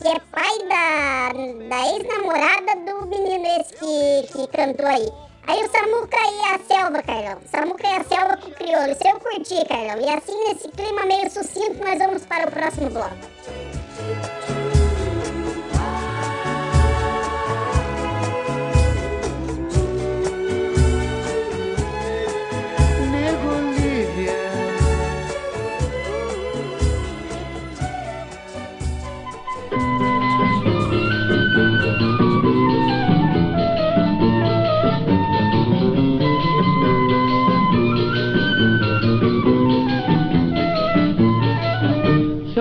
que 0.01 0.07
é 0.07 0.19
pai 0.31 0.57
da, 0.69 1.29
da 1.67 1.87
ex-namorada 1.93 2.75
do 2.85 3.05
menino 3.07 3.45
esse 3.59 3.73
que, 3.75 4.33
que 4.33 4.47
cantou 4.47 4.87
aí. 4.87 5.07
Aí 5.49 5.63
o 5.63 5.71
Samuca 5.71 6.15
e 6.15 6.53
a 6.53 6.59
Selva, 6.59 7.01
Carlão. 7.01 7.39
Samuca 7.49 7.87
e 7.87 7.95
a 7.95 8.03
Selva 8.03 8.37
com 8.37 8.49
o 8.49 8.53
crioulo. 8.53 8.91
Isso 8.91 9.01
eu 9.03 9.19
curti, 9.19 9.67
Carlão. 9.67 9.99
E 9.99 10.07
assim, 10.07 10.47
nesse 10.47 10.69
clima 10.69 11.07
meio 11.07 11.27
sucinto, 11.31 11.83
nós 11.83 11.97
vamos 11.97 12.23
para 12.23 12.47
o 12.47 12.51
próximo 12.51 12.91
bloco. 12.91 14.58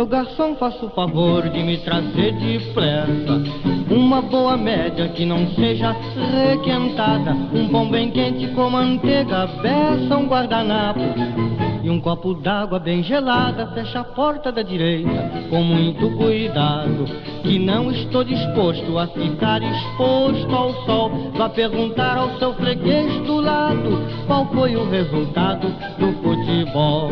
Garçom, 0.08 0.56
faça 0.56 0.84
o 0.86 0.90
favor 0.90 1.48
de 1.50 1.62
me 1.62 1.76
trazer 1.78 2.32
depressa 2.32 3.42
Uma 3.90 4.22
boa 4.22 4.56
média 4.56 5.08
que 5.08 5.24
não 5.24 5.46
seja 5.50 5.94
requentada. 6.32 7.32
Um 7.52 7.68
pão 7.68 7.88
bem 7.88 8.10
quente 8.10 8.48
com 8.48 8.70
manteiga, 8.70 9.46
beça, 9.62 10.16
um 10.16 10.26
guardanapo 10.26 11.00
E 11.82 11.90
um 11.90 12.00
copo 12.00 12.34
d'água 12.34 12.78
bem 12.78 13.02
gelada, 13.02 13.66
fecha 13.68 14.00
a 14.00 14.04
porta 14.04 14.50
da 14.50 14.62
direita 14.62 15.30
Com 15.50 15.62
muito 15.62 16.10
cuidado, 16.16 17.04
que 17.42 17.58
não 17.58 17.90
estou 17.92 18.24
disposto 18.24 18.98
a 18.98 19.06
ficar 19.08 19.62
exposto 19.62 20.54
ao 20.54 20.72
sol. 20.86 21.10
Vá 21.36 21.48
perguntar 21.50 22.16
ao 22.16 22.38
seu 22.38 22.54
freguês 22.54 23.12
do 23.26 23.40
lado 23.40 24.02
Qual 24.26 24.46
foi 24.46 24.74
o 24.74 24.88
resultado 24.88 25.68
do 25.98 26.12
futebol 26.22 27.10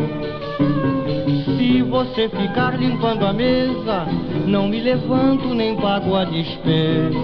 você 1.87 2.29
ficar 2.29 2.77
limpando 2.77 3.25
a 3.25 3.33
mesa, 3.33 4.05
não 4.45 4.67
me 4.67 4.79
levanto 4.79 5.53
nem 5.53 5.75
pago 5.75 6.15
a 6.15 6.25
despesa. 6.25 7.17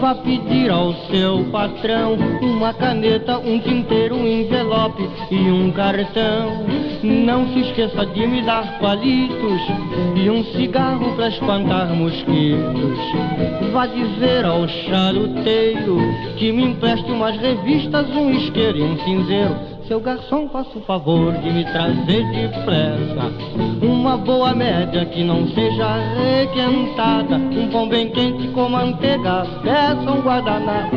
Vá 0.00 0.14
pedir 0.14 0.70
ao 0.70 0.92
seu 1.06 1.44
patrão 1.50 2.16
uma 2.42 2.74
caneta, 2.74 3.38
um 3.38 3.58
tinteiro, 3.58 4.14
um 4.16 4.26
envelope 4.26 5.08
e 5.30 5.36
um 5.50 5.70
cartão. 5.70 6.66
Não 7.02 7.46
se 7.52 7.60
esqueça 7.60 8.04
de 8.06 8.26
me 8.26 8.42
dar 8.42 8.78
palitos 8.78 9.60
e 10.16 10.28
um 10.28 10.44
cigarro 10.44 11.14
para 11.14 11.28
espantar 11.28 11.94
mosquitos. 11.94 12.98
Vá 13.72 13.86
dizer 13.86 14.44
ao 14.44 14.68
charuteiro 14.68 15.98
que 16.36 16.52
me 16.52 16.64
empreste 16.64 17.10
umas 17.10 17.36
revistas, 17.36 18.08
um 18.10 18.30
isqueiro 18.30 18.78
e 18.78 18.82
um 18.82 18.98
cinzeiro. 18.98 19.75
Seu 19.86 20.00
garçom, 20.00 20.48
faça 20.48 20.76
o 20.76 20.80
favor 20.82 21.32
de 21.34 21.50
me 21.52 21.64
trazer 21.64 22.24
depressa 22.32 23.32
Uma 23.80 24.16
boa 24.16 24.52
média 24.52 25.04
que 25.06 25.22
não 25.22 25.46
seja 25.48 25.96
requentada 26.14 27.36
Um 27.36 27.70
pão 27.70 27.88
bem 27.88 28.10
quente 28.10 28.48
com 28.48 28.68
manteiga, 28.68 29.46
peça 29.62 30.10
um 30.10 30.22
guardanapo 30.22 30.96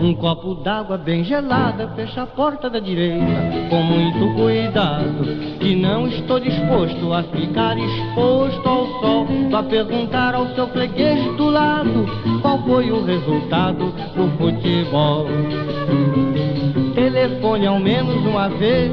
um 0.00 0.14
copo 0.14 0.54
d'água 0.54 0.96
bem 0.96 1.24
gelada, 1.24 1.88
fecha 1.96 2.22
a 2.22 2.26
porta 2.26 2.70
da 2.70 2.78
direita 2.78 3.24
com 3.68 3.82
muito 3.82 4.32
cuidado. 4.36 5.58
Que 5.58 5.74
não 5.74 6.06
estou 6.06 6.38
disposto 6.38 7.12
a 7.12 7.24
ficar 7.24 7.76
exposto 7.76 8.68
ao 8.68 8.86
sol. 9.00 9.26
Vá 9.50 9.60
perguntar 9.64 10.36
ao 10.36 10.46
seu 10.54 10.68
freguês 10.68 11.36
do 11.36 11.50
lado 11.50 12.06
qual 12.42 12.62
foi 12.62 12.92
o 12.92 13.04
resultado 13.04 13.92
do 14.14 14.28
futebol. 14.38 15.26
Telefone 16.98 17.64
ao 17.64 17.78
menos 17.78 18.26
uma 18.26 18.48
vez 18.48 18.90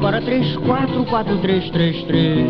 para 0.00 0.22
344333 0.22 2.48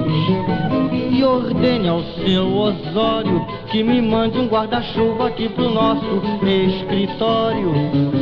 e 1.10 1.24
ordene 1.24 1.88
ao 1.88 2.04
seu 2.04 2.56
Osório 2.56 3.44
que 3.72 3.82
me 3.82 4.00
mande 4.00 4.38
um 4.38 4.46
guarda-chuva 4.46 5.26
aqui 5.26 5.48
pro 5.48 5.70
nosso 5.70 6.22
escritório. 6.46 7.72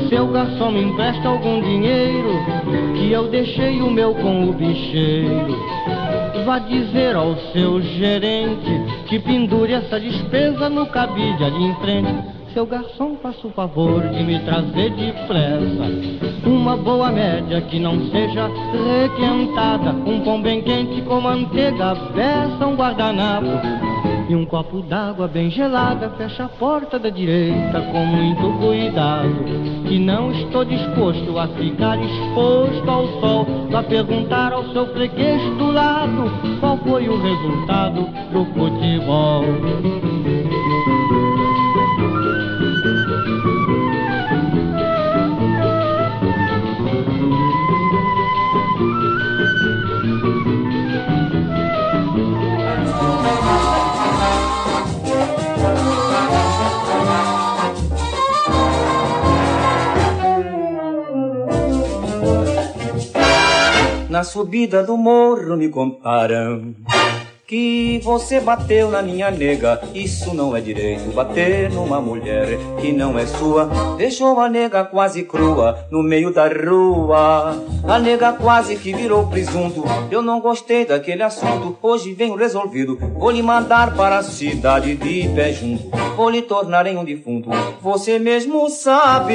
Seu 0.09 0.27
garçom 0.29 0.71
me 0.71 0.85
empresta 0.85 1.29
algum 1.29 1.61
dinheiro 1.61 2.31
que 2.97 3.13
eu 3.13 3.29
deixei 3.29 3.83
o 3.83 3.91
meu 3.91 4.15
com 4.15 4.49
o 4.49 4.55
bicheiro. 4.55 5.55
Vá 6.47 6.61
dizer 6.61 7.15
ao 7.15 7.37
seu 7.53 7.79
gerente 7.83 9.05
que 9.07 9.19
pendure 9.19 9.75
essa 9.75 10.01
despesa 10.01 10.71
no 10.71 10.87
cabide 10.87 11.45
ali 11.45 11.63
em 11.63 11.75
frente. 11.75 12.38
Seu 12.59 12.67
garçom, 12.67 13.15
faça 13.23 13.47
o 13.47 13.51
favor 13.51 14.03
de 14.09 14.21
me 14.25 14.37
trazer 14.41 14.91
depressa 14.91 16.45
Uma 16.45 16.77
boa 16.77 17.09
média 17.13 17.61
que 17.61 17.79
não 17.79 18.11
seja 18.11 18.49
requentada. 18.49 19.93
Um 19.93 20.25
pão 20.25 20.43
bem 20.43 20.61
quente 20.63 21.01
com 21.03 21.21
manteiga, 21.21 21.95
beça, 21.95 22.67
um 22.67 22.75
guardanapo 22.75 23.47
E 24.29 24.35
um 24.35 24.45
copo 24.45 24.83
d'água 24.83 25.29
bem 25.29 25.53
gelada. 25.53 26.11
Fecha 26.19 26.47
a 26.47 26.49
porta 26.49 26.99
da 26.99 27.11
direita 27.11 27.81
com 27.93 28.05
muito 28.05 28.59
cuidado 28.59 29.37
Que 29.87 29.97
não 29.97 30.33
estou 30.33 30.65
disposto 30.65 31.39
a 31.39 31.47
ficar 31.47 31.97
exposto 32.03 32.91
ao 32.91 33.07
sol. 33.21 33.47
Vá 33.71 33.85
perguntar 33.85 34.53
ao 34.53 34.65
seu 34.73 34.85
freguês 34.89 35.41
do 35.59 35.71
lado 35.71 36.25
Qual 36.59 36.77
foi 36.79 37.09
o 37.09 37.23
resultado 37.23 38.01
do 38.33 38.45
futebol 38.47 39.45
na 64.19 64.25
subida 64.25 64.83
do 64.83 64.97
morro 64.97 65.57
me 65.57 65.69
contaram 65.69 66.75
que 67.49 67.99
você 68.05 68.41
bateu 68.41 68.91
na 68.91 69.01
minha 69.01 69.31
nega. 69.31 69.81
Isso 69.95 70.35
não 70.35 70.55
é 70.55 70.61
direito, 70.61 71.11
bater 71.15 71.71
numa 71.71 71.99
mulher 71.99 72.47
que 72.79 72.93
não 72.93 73.19
é 73.19 73.25
sua. 73.25 73.71
Deixou 73.97 74.39
a 74.39 74.51
nega 74.51 74.85
quase 74.85 75.23
crua 75.23 75.87
no 75.91 76.03
meio 76.03 76.31
da 76.31 76.47
rua. 76.47 77.57
A 77.89 77.99
nega 77.99 78.35
quase 78.35 78.77
que 78.77 78.93
virou 78.93 79.29
presunto. 79.29 79.83
Eu 80.11 80.21
não 80.21 80.43
gostei 80.43 80.85
daquele 80.85 81.23
assunto. 81.23 81.75
Hoje 81.81 82.13
venho 82.13 82.37
resolvido. 82.37 82.99
Vou 83.17 83.31
lhe 83.31 83.41
mandar 83.41 83.97
para 83.97 84.19
a 84.19 84.23
cidade 84.23 84.95
de 84.95 85.29
pé 85.35 85.51
junto. 85.51 85.89
Vou 86.19 86.29
lhe 86.29 86.43
tornar 86.43 86.87
em 86.87 86.99
um 86.99 87.05
defunto. 87.05 87.49
Você 87.81 88.19
mesmo 88.19 88.69
sabe 88.69 89.35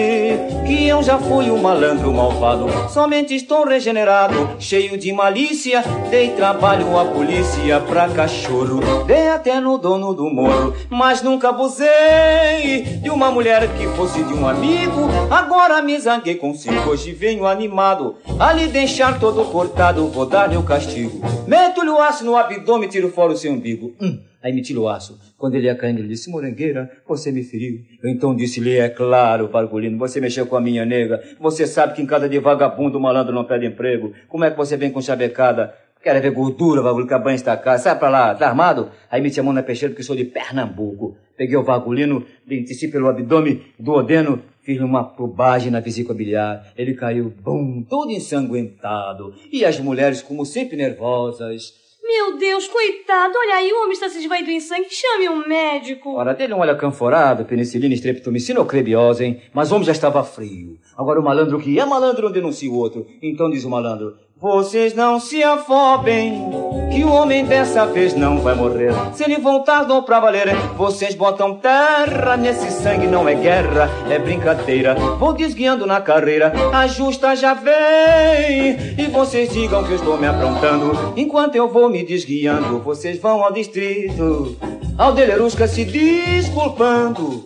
que 0.67 0.87
eu 0.87 1.01
já 1.01 1.17
fui 1.17 1.49
um 1.49 1.59
malandro 1.59 2.13
malvado. 2.13 2.67
Somente 2.89 3.33
estou 3.33 3.65
regenerado, 3.65 4.51
cheio 4.59 4.97
de 4.99 5.11
malícia. 5.11 5.83
Dei 6.11 6.29
trabalho 6.31 6.99
à 6.99 7.05
polícia 7.05 7.79
pra 7.79 8.02
cachorro, 8.09 9.03
dei 9.05 9.29
até 9.29 9.59
no 9.59 9.77
dono 9.77 10.13
do 10.13 10.29
morro, 10.29 10.73
mas 10.89 11.21
nunca 11.21 11.49
abusei 11.49 12.83
de 13.01 13.09
uma 13.09 13.31
mulher 13.31 13.67
que 13.75 13.87
fosse 13.95 14.23
de 14.23 14.33
um 14.33 14.47
amigo. 14.47 15.07
Agora 15.29 15.81
me 15.81 15.99
zanguei 15.99 16.35
consigo, 16.35 16.89
hoje 16.89 17.11
venho 17.11 17.45
animado, 17.45 18.15
a 18.39 18.51
lhe 18.53 18.67
deixar 18.67 19.19
todo 19.19 19.45
cortado, 19.45 20.07
vou 20.07 20.25
dar-lhe 20.25 20.57
o 20.57 20.63
castigo. 20.63 21.21
Meto-lhe 21.47 21.89
o 21.89 22.01
aço 22.01 22.25
no 22.25 22.35
abdômen, 22.35 22.89
tiro 22.89 23.09
fora 23.09 23.33
o 23.33 23.37
seu 23.37 23.51
umbigo. 23.51 23.93
Hum. 24.01 24.19
Aí 24.43 24.51
me 24.51 24.61
tira 24.61 24.81
o 24.81 24.89
aço. 24.89 25.17
Quando 25.37 25.55
ele 25.55 25.67
ia 25.67 25.75
caindo, 25.75 25.99
ele 25.99 26.09
disse, 26.09 26.29
morangueira, 26.29 26.91
você 27.07 27.31
me 27.31 27.43
feriu. 27.43 27.79
Eu 28.03 28.09
então 28.09 28.35
disse-lhe, 28.35 28.77
é 28.77 28.89
claro, 28.89 29.47
Pargolino, 29.47 29.97
você 29.97 30.19
mexeu 30.19 30.45
com 30.45 30.57
a 30.57 30.61
minha 30.61 30.85
nega. 30.85 31.23
Você 31.39 31.65
sabe 31.65 31.93
que 31.93 32.01
em 32.01 32.05
cada 32.05 32.27
de 32.27 32.39
vagabundo 32.39 32.97
o 32.97 33.01
malandro 33.01 33.33
não 33.33 33.45
pede 33.45 33.65
emprego. 33.65 34.11
Como 34.27 34.43
é 34.43 34.51
que 34.51 34.57
você 34.57 34.75
vem 34.75 34.91
com 34.91 35.01
chavecada? 35.01 35.73
Quero 36.03 36.21
ver 36.21 36.31
gordura, 36.31 36.81
bagulho 36.81 37.07
que 37.07 37.13
a 37.13 37.17
banha 37.17 37.35
está 37.35 37.55
cá. 37.55 37.77
Sai 37.77 37.97
pra 37.97 38.09
lá, 38.09 38.35
tá 38.35 38.49
armado? 38.49 38.91
Aí 39.09 39.21
me 39.21 39.33
chamou 39.33 39.53
na 39.53 39.63
peixeira 39.63 39.93
porque 39.93 40.03
sou 40.03 40.17
de 40.17 40.25
Pernambuco. 40.25 41.15
Peguei 41.37 41.55
o 41.55 41.63
vagulino, 41.63 42.25
desci 42.45 42.89
pelo 42.89 43.07
abdômen 43.07 43.61
do 43.79 43.93
odeno, 43.93 44.43
fiz 44.63 44.81
uma 44.81 45.05
probagem 45.05 45.71
na 45.71 45.79
vesícula 45.79 46.13
biliar. 46.13 46.73
Ele 46.77 46.93
caiu, 46.93 47.33
bum, 47.41 47.85
todo 47.89 48.11
ensanguentado. 48.11 49.33
E 49.49 49.63
as 49.63 49.79
mulheres, 49.79 50.21
como 50.21 50.45
sempre, 50.45 50.75
nervosas. 50.75 51.81
Meu 52.05 52.37
Deus, 52.37 52.67
coitado, 52.67 53.33
olha 53.37 53.55
aí, 53.55 53.71
o 53.71 53.83
homem 53.83 53.93
está 53.93 54.09
se 54.09 54.19
esvaindo 54.19 54.51
em 54.51 54.59
sangue, 54.59 54.89
chame 54.89 55.29
um 55.29 55.47
médico. 55.47 56.15
Ora, 56.15 56.33
dele 56.33 56.53
um 56.53 56.59
olho 56.59 56.77
canforado, 56.77 57.45
penicilina, 57.45 57.93
estreptomicina 57.93 58.59
ou 58.59 58.65
crebiose, 58.65 59.23
hein? 59.23 59.41
Mas 59.53 59.71
o 59.71 59.75
homem 59.75 59.85
já 59.85 59.93
estava 59.93 60.21
frio. 60.21 60.77
Agora 60.97 61.19
o 61.19 61.23
malandro 61.23 61.57
que 61.59 61.79
é 61.79 61.85
malandro 61.85 62.23
não 62.25 62.31
denuncia 62.31 62.69
o 62.69 62.75
outro. 62.75 63.07
Então 63.21 63.49
diz 63.49 63.63
o 63.63 63.69
malandro, 63.69 64.17
vocês 64.43 64.93
não 64.93 65.21
se 65.21 65.41
afobem, 65.41 66.51
que 66.91 67.01
o 67.01 67.09
homem 67.09 67.45
dessa 67.45 67.85
vez 67.85 68.13
não 68.13 68.41
vai 68.41 68.53
morrer. 68.53 68.91
Se 69.13 69.23
ele 69.23 69.37
voltar 69.37 69.85
do 69.85 70.03
pra 70.03 70.19
valer, 70.19 70.53
vocês 70.75 71.15
botam 71.15 71.55
terra 71.55 72.35
nesse 72.35 72.69
sangue, 72.69 73.07
não 73.07 73.25
é 73.29 73.35
guerra, 73.35 73.89
é 74.09 74.19
brincadeira. 74.19 74.95
Vou 74.95 75.31
desguiando 75.31 75.85
na 75.85 76.01
carreira, 76.01 76.51
a 76.73 76.85
justa 76.87 77.37
já 77.37 77.53
vem. 77.53 78.75
E 78.97 79.07
vocês 79.09 79.49
digam 79.49 79.81
que 79.81 79.91
eu 79.91 79.95
estou 79.95 80.17
me 80.17 80.27
aprontando, 80.27 81.13
enquanto 81.15 81.55
eu 81.55 81.69
vou 81.69 81.89
me 81.89 82.03
desguiando, 82.03 82.79
vocês 82.79 83.17
vão 83.21 83.41
ao 83.41 83.53
distrito, 83.53 84.57
ao 84.97 85.13
Delerusca 85.13 85.69
se 85.69 85.85
desculpando. 85.85 87.45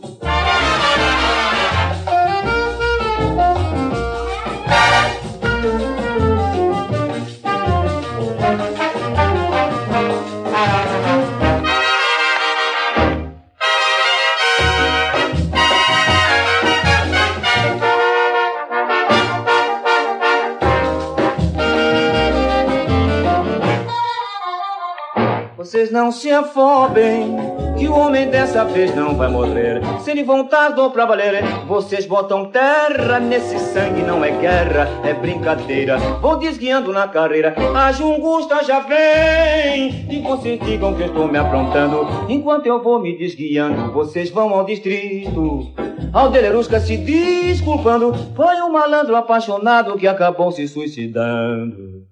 Vocês 25.77 25.91
não 25.91 26.11
se 26.11 26.31
afobem, 26.31 27.35
que 27.77 27.87
o 27.87 27.93
homem 27.93 28.31
dessa 28.31 28.63
vez 28.63 28.95
não 28.95 29.15
vai 29.15 29.27
morrer. 29.27 29.79
Se 29.99 30.09
ele 30.09 30.23
voltar 30.23 30.69
do 30.69 30.89
pra 30.89 31.05
valer, 31.05 31.43
vocês 31.67 32.07
botam 32.07 32.45
terra 32.45 33.19
nesse 33.19 33.59
sangue, 33.59 34.01
não 34.01 34.25
é 34.25 34.31
guerra, 34.31 34.89
é 35.03 35.13
brincadeira. 35.13 35.99
Vou 36.19 36.35
desguiando 36.35 36.91
na 36.91 37.07
carreira, 37.07 37.53
a 37.75 37.91
jungusta 37.91 38.63
já 38.63 38.79
vem. 38.79 40.07
E 40.09 40.19
vocês 40.19 40.59
digam 40.61 40.95
que 40.95 41.03
eu 41.03 41.07
estou 41.09 41.27
me 41.27 41.37
aprontando, 41.37 42.07
enquanto 42.27 42.65
eu 42.65 42.81
vou 42.81 42.99
me 42.99 43.15
desguiando, 43.15 43.91
vocês 43.91 44.31
vão 44.31 44.55
ao 44.55 44.65
distrito. 44.65 45.71
Ao 46.11 46.31
Delerusca 46.31 46.79
se 46.79 46.97
desculpando, 46.97 48.15
foi 48.35 48.59
um 48.63 48.71
malandro 48.71 49.15
apaixonado 49.15 49.95
que 49.95 50.07
acabou 50.07 50.51
se 50.51 50.67
suicidando. 50.67 52.07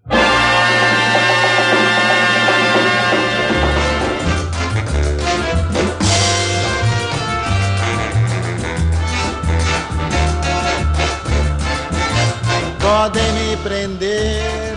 Podem 12.86 13.32
me 13.34 13.58
prender, 13.58 14.76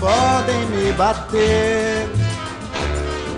podem 0.00 0.64
me 0.70 0.90
bater, 0.92 2.08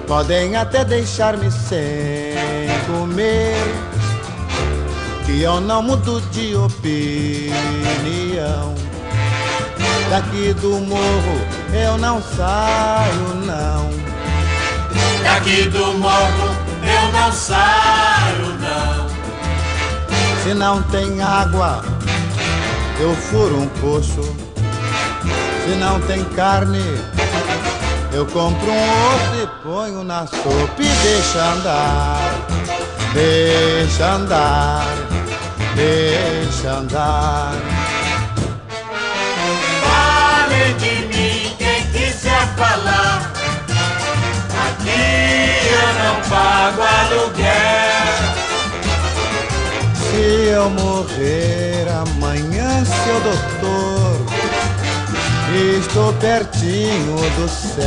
podem 0.07 0.55
até 0.55 0.85
deixar-me 0.85 1.51
sem 1.51 2.69
comer, 2.87 3.57
que 5.27 5.43
eu 5.43 5.61
não 5.61 5.83
mudo 5.83 6.21
de 6.31 6.55
opinião. 6.55 7.53
Daqui 10.09 10.55
do 10.61 10.79
morro 10.79 11.41
eu 11.73 11.99
não 11.99 12.23
saio, 12.23 13.35
não. 13.45 13.91
Daqui 15.25 15.65
do 15.71 15.93
morro 15.99 16.55
eu 16.85 17.13
não 17.13 17.33
saio, 17.33 18.55
não. 18.61 19.09
Se 20.45 20.55
não 20.55 20.81
tem 20.85 21.21
água, 21.21 21.83
eu 23.01 23.15
furo 23.15 23.61
um 23.61 23.69
poço. 23.81 24.23
Se 25.65 25.75
não 25.77 26.01
tem 26.03 26.23
carne, 26.37 26.83
eu 28.13 28.27
compro 28.27 28.71
um 28.71 29.15
osso 29.15 29.43
e 29.43 29.63
ponho 29.63 30.05
na 30.05 30.27
sopa 30.27 30.75
e 30.79 30.87
deixa 30.87 31.43
andar, 31.53 32.35
deixa 33.13 34.13
andar, 34.13 34.87
deixa 35.75 36.71
andar. 36.71 37.53
Fale 39.83 40.75
de 40.75 41.07
mim 41.07 41.57
quem 41.59 41.87
quiser 41.93 42.55
falar. 42.57 43.33
Aqui 44.67 45.67
eu 45.71 45.89
não 46.05 46.29
pago 46.29 46.83
aluguel. 46.83 47.94
Se 50.15 50.21
eu 50.21 50.71
morrer 50.71 51.89
amanhã, 51.89 52.85
seu 52.85 53.21
doutor, 53.21 54.21
estou 55.77 56.13
pertinho 56.15 57.17
do 57.37 57.49
céu. 57.49 57.83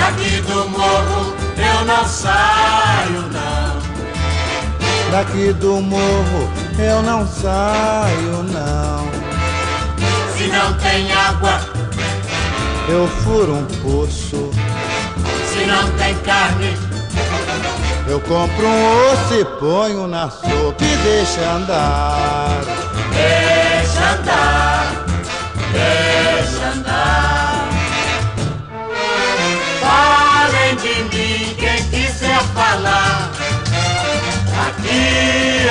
Daqui 0.00 0.40
do 0.40 0.68
morro 0.68 1.32
eu 1.56 1.84
não 1.84 2.04
saio. 2.08 2.91
Daqui 5.12 5.52
do 5.52 5.82
morro 5.82 6.50
eu 6.78 7.02
não 7.02 7.28
saio, 7.28 8.42
não. 8.44 9.06
Se 10.34 10.46
não 10.46 10.72
tem 10.78 11.12
água, 11.12 11.60
Eu 12.88 13.06
furo 13.06 13.56
um 13.56 13.66
poço, 13.82 14.50
se 15.52 15.66
não 15.66 15.90
tem 15.98 16.14
carne, 16.20 16.74
eu 18.08 18.18
compro 18.22 18.66
um 18.66 19.12
osso 19.12 19.34
e 19.34 19.44
ponho 19.60 20.08
na 20.08 20.30
sopa 20.30 20.82
e 20.82 20.96
deixa 21.04 21.42
andar. 21.42 22.62
deixa 23.12 24.12
andar, 24.14 25.04
deixa 25.74 26.68
andar. 26.74 27.31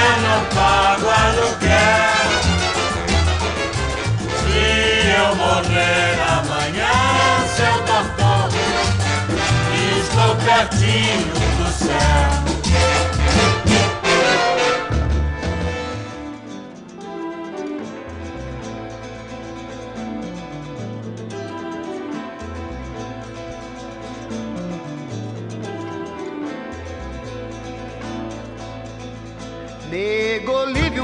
eu 0.01 0.21
não 0.21 0.45
pago 0.55 1.07
aluguel. 1.09 2.31
Se 4.41 4.63
eu 5.17 5.35
morrer 5.35 6.13
amanhã, 6.37 6.93
seu 7.55 7.75
doutor, 7.89 8.49
estou 9.99 10.35
pertinho 10.37 11.33
do 11.57 11.67
céu. 11.71 12.50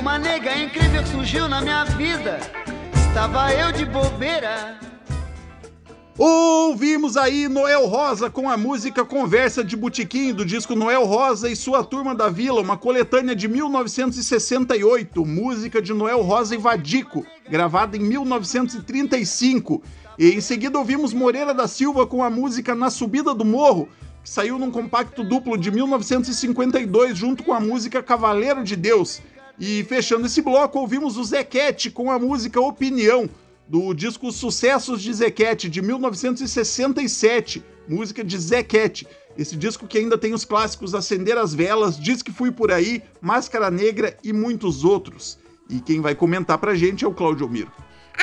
Uma 0.07 0.17
nega 0.17 0.57
incrível 0.57 1.05
surgiu 1.05 1.49
na 1.49 1.59
minha 1.59 1.83
vida. 1.83 2.39
Estava 3.09 3.53
eu 3.53 3.73
de 3.73 3.83
bobeira. 3.83 4.79
Ouvimos 6.17 7.17
aí 7.17 7.49
Noel 7.49 7.85
Rosa 7.87 8.29
com 8.29 8.49
a 8.49 8.55
música 8.55 9.03
Conversa 9.03 9.65
de 9.65 9.75
Botiquim 9.75 10.33
do 10.33 10.45
disco 10.45 10.77
Noel 10.77 11.03
Rosa 11.03 11.49
e 11.49 11.57
sua 11.57 11.83
Turma 11.83 12.15
da 12.15 12.29
Vila, 12.29 12.61
uma 12.61 12.77
coletânea 12.77 13.35
de 13.35 13.49
1968, 13.49 15.25
música 15.25 15.81
de 15.81 15.93
Noel 15.93 16.21
Rosa 16.21 16.55
e 16.55 16.57
Vadico, 16.57 17.25
gravada 17.49 17.97
em 17.97 17.99
1935. 17.99 19.83
E 20.17 20.29
em 20.29 20.39
seguida 20.39 20.79
ouvimos 20.79 21.11
Moreira 21.11 21.53
da 21.53 21.67
Silva 21.67 22.07
com 22.07 22.23
a 22.23 22.29
música 22.29 22.73
Na 22.73 22.89
Subida 22.89 23.33
do 23.33 23.43
Morro, 23.43 23.89
que 24.23 24.29
saiu 24.29 24.57
num 24.57 24.71
compacto 24.71 25.21
duplo 25.21 25.57
de 25.57 25.69
1952 25.69 27.17
junto 27.17 27.43
com 27.43 27.53
a 27.53 27.59
música 27.59 28.01
Cavaleiro 28.01 28.63
de 28.63 28.77
Deus. 28.77 29.21
E 29.59 29.83
fechando 29.85 30.27
esse 30.27 30.41
bloco, 30.41 30.77
ouvimos 30.77 31.17
o 31.17 31.23
Zequete 31.23 31.89
com 31.89 32.11
a 32.11 32.19
música 32.19 32.61
Opinião, 32.61 33.27
do 33.67 33.91
disco 33.93 34.31
Sucessos 34.31 35.01
de 35.01 35.11
Zequete, 35.11 35.67
de 35.67 35.81
1967, 35.81 37.63
música 37.87 38.23
de 38.23 38.37
Zequete. 38.37 39.07
Esse 39.35 39.55
disco 39.55 39.87
que 39.87 39.97
ainda 39.97 40.17
tem 40.17 40.33
os 40.33 40.45
clássicos 40.45 40.93
Acender 40.93 41.37
as 41.37 41.55
Velas, 41.55 41.99
Diz 41.99 42.21
que 42.21 42.31
Fui 42.31 42.51
Por 42.51 42.71
Aí, 42.71 43.03
Máscara 43.19 43.71
Negra 43.71 44.15
e 44.23 44.31
muitos 44.31 44.83
outros. 44.83 45.39
E 45.69 45.79
quem 45.79 46.01
vai 46.01 46.13
comentar 46.13 46.57
pra 46.59 46.75
gente 46.75 47.03
é 47.03 47.07
o 47.07 47.13
Claudio 47.13 47.49
Miro. 47.49 47.71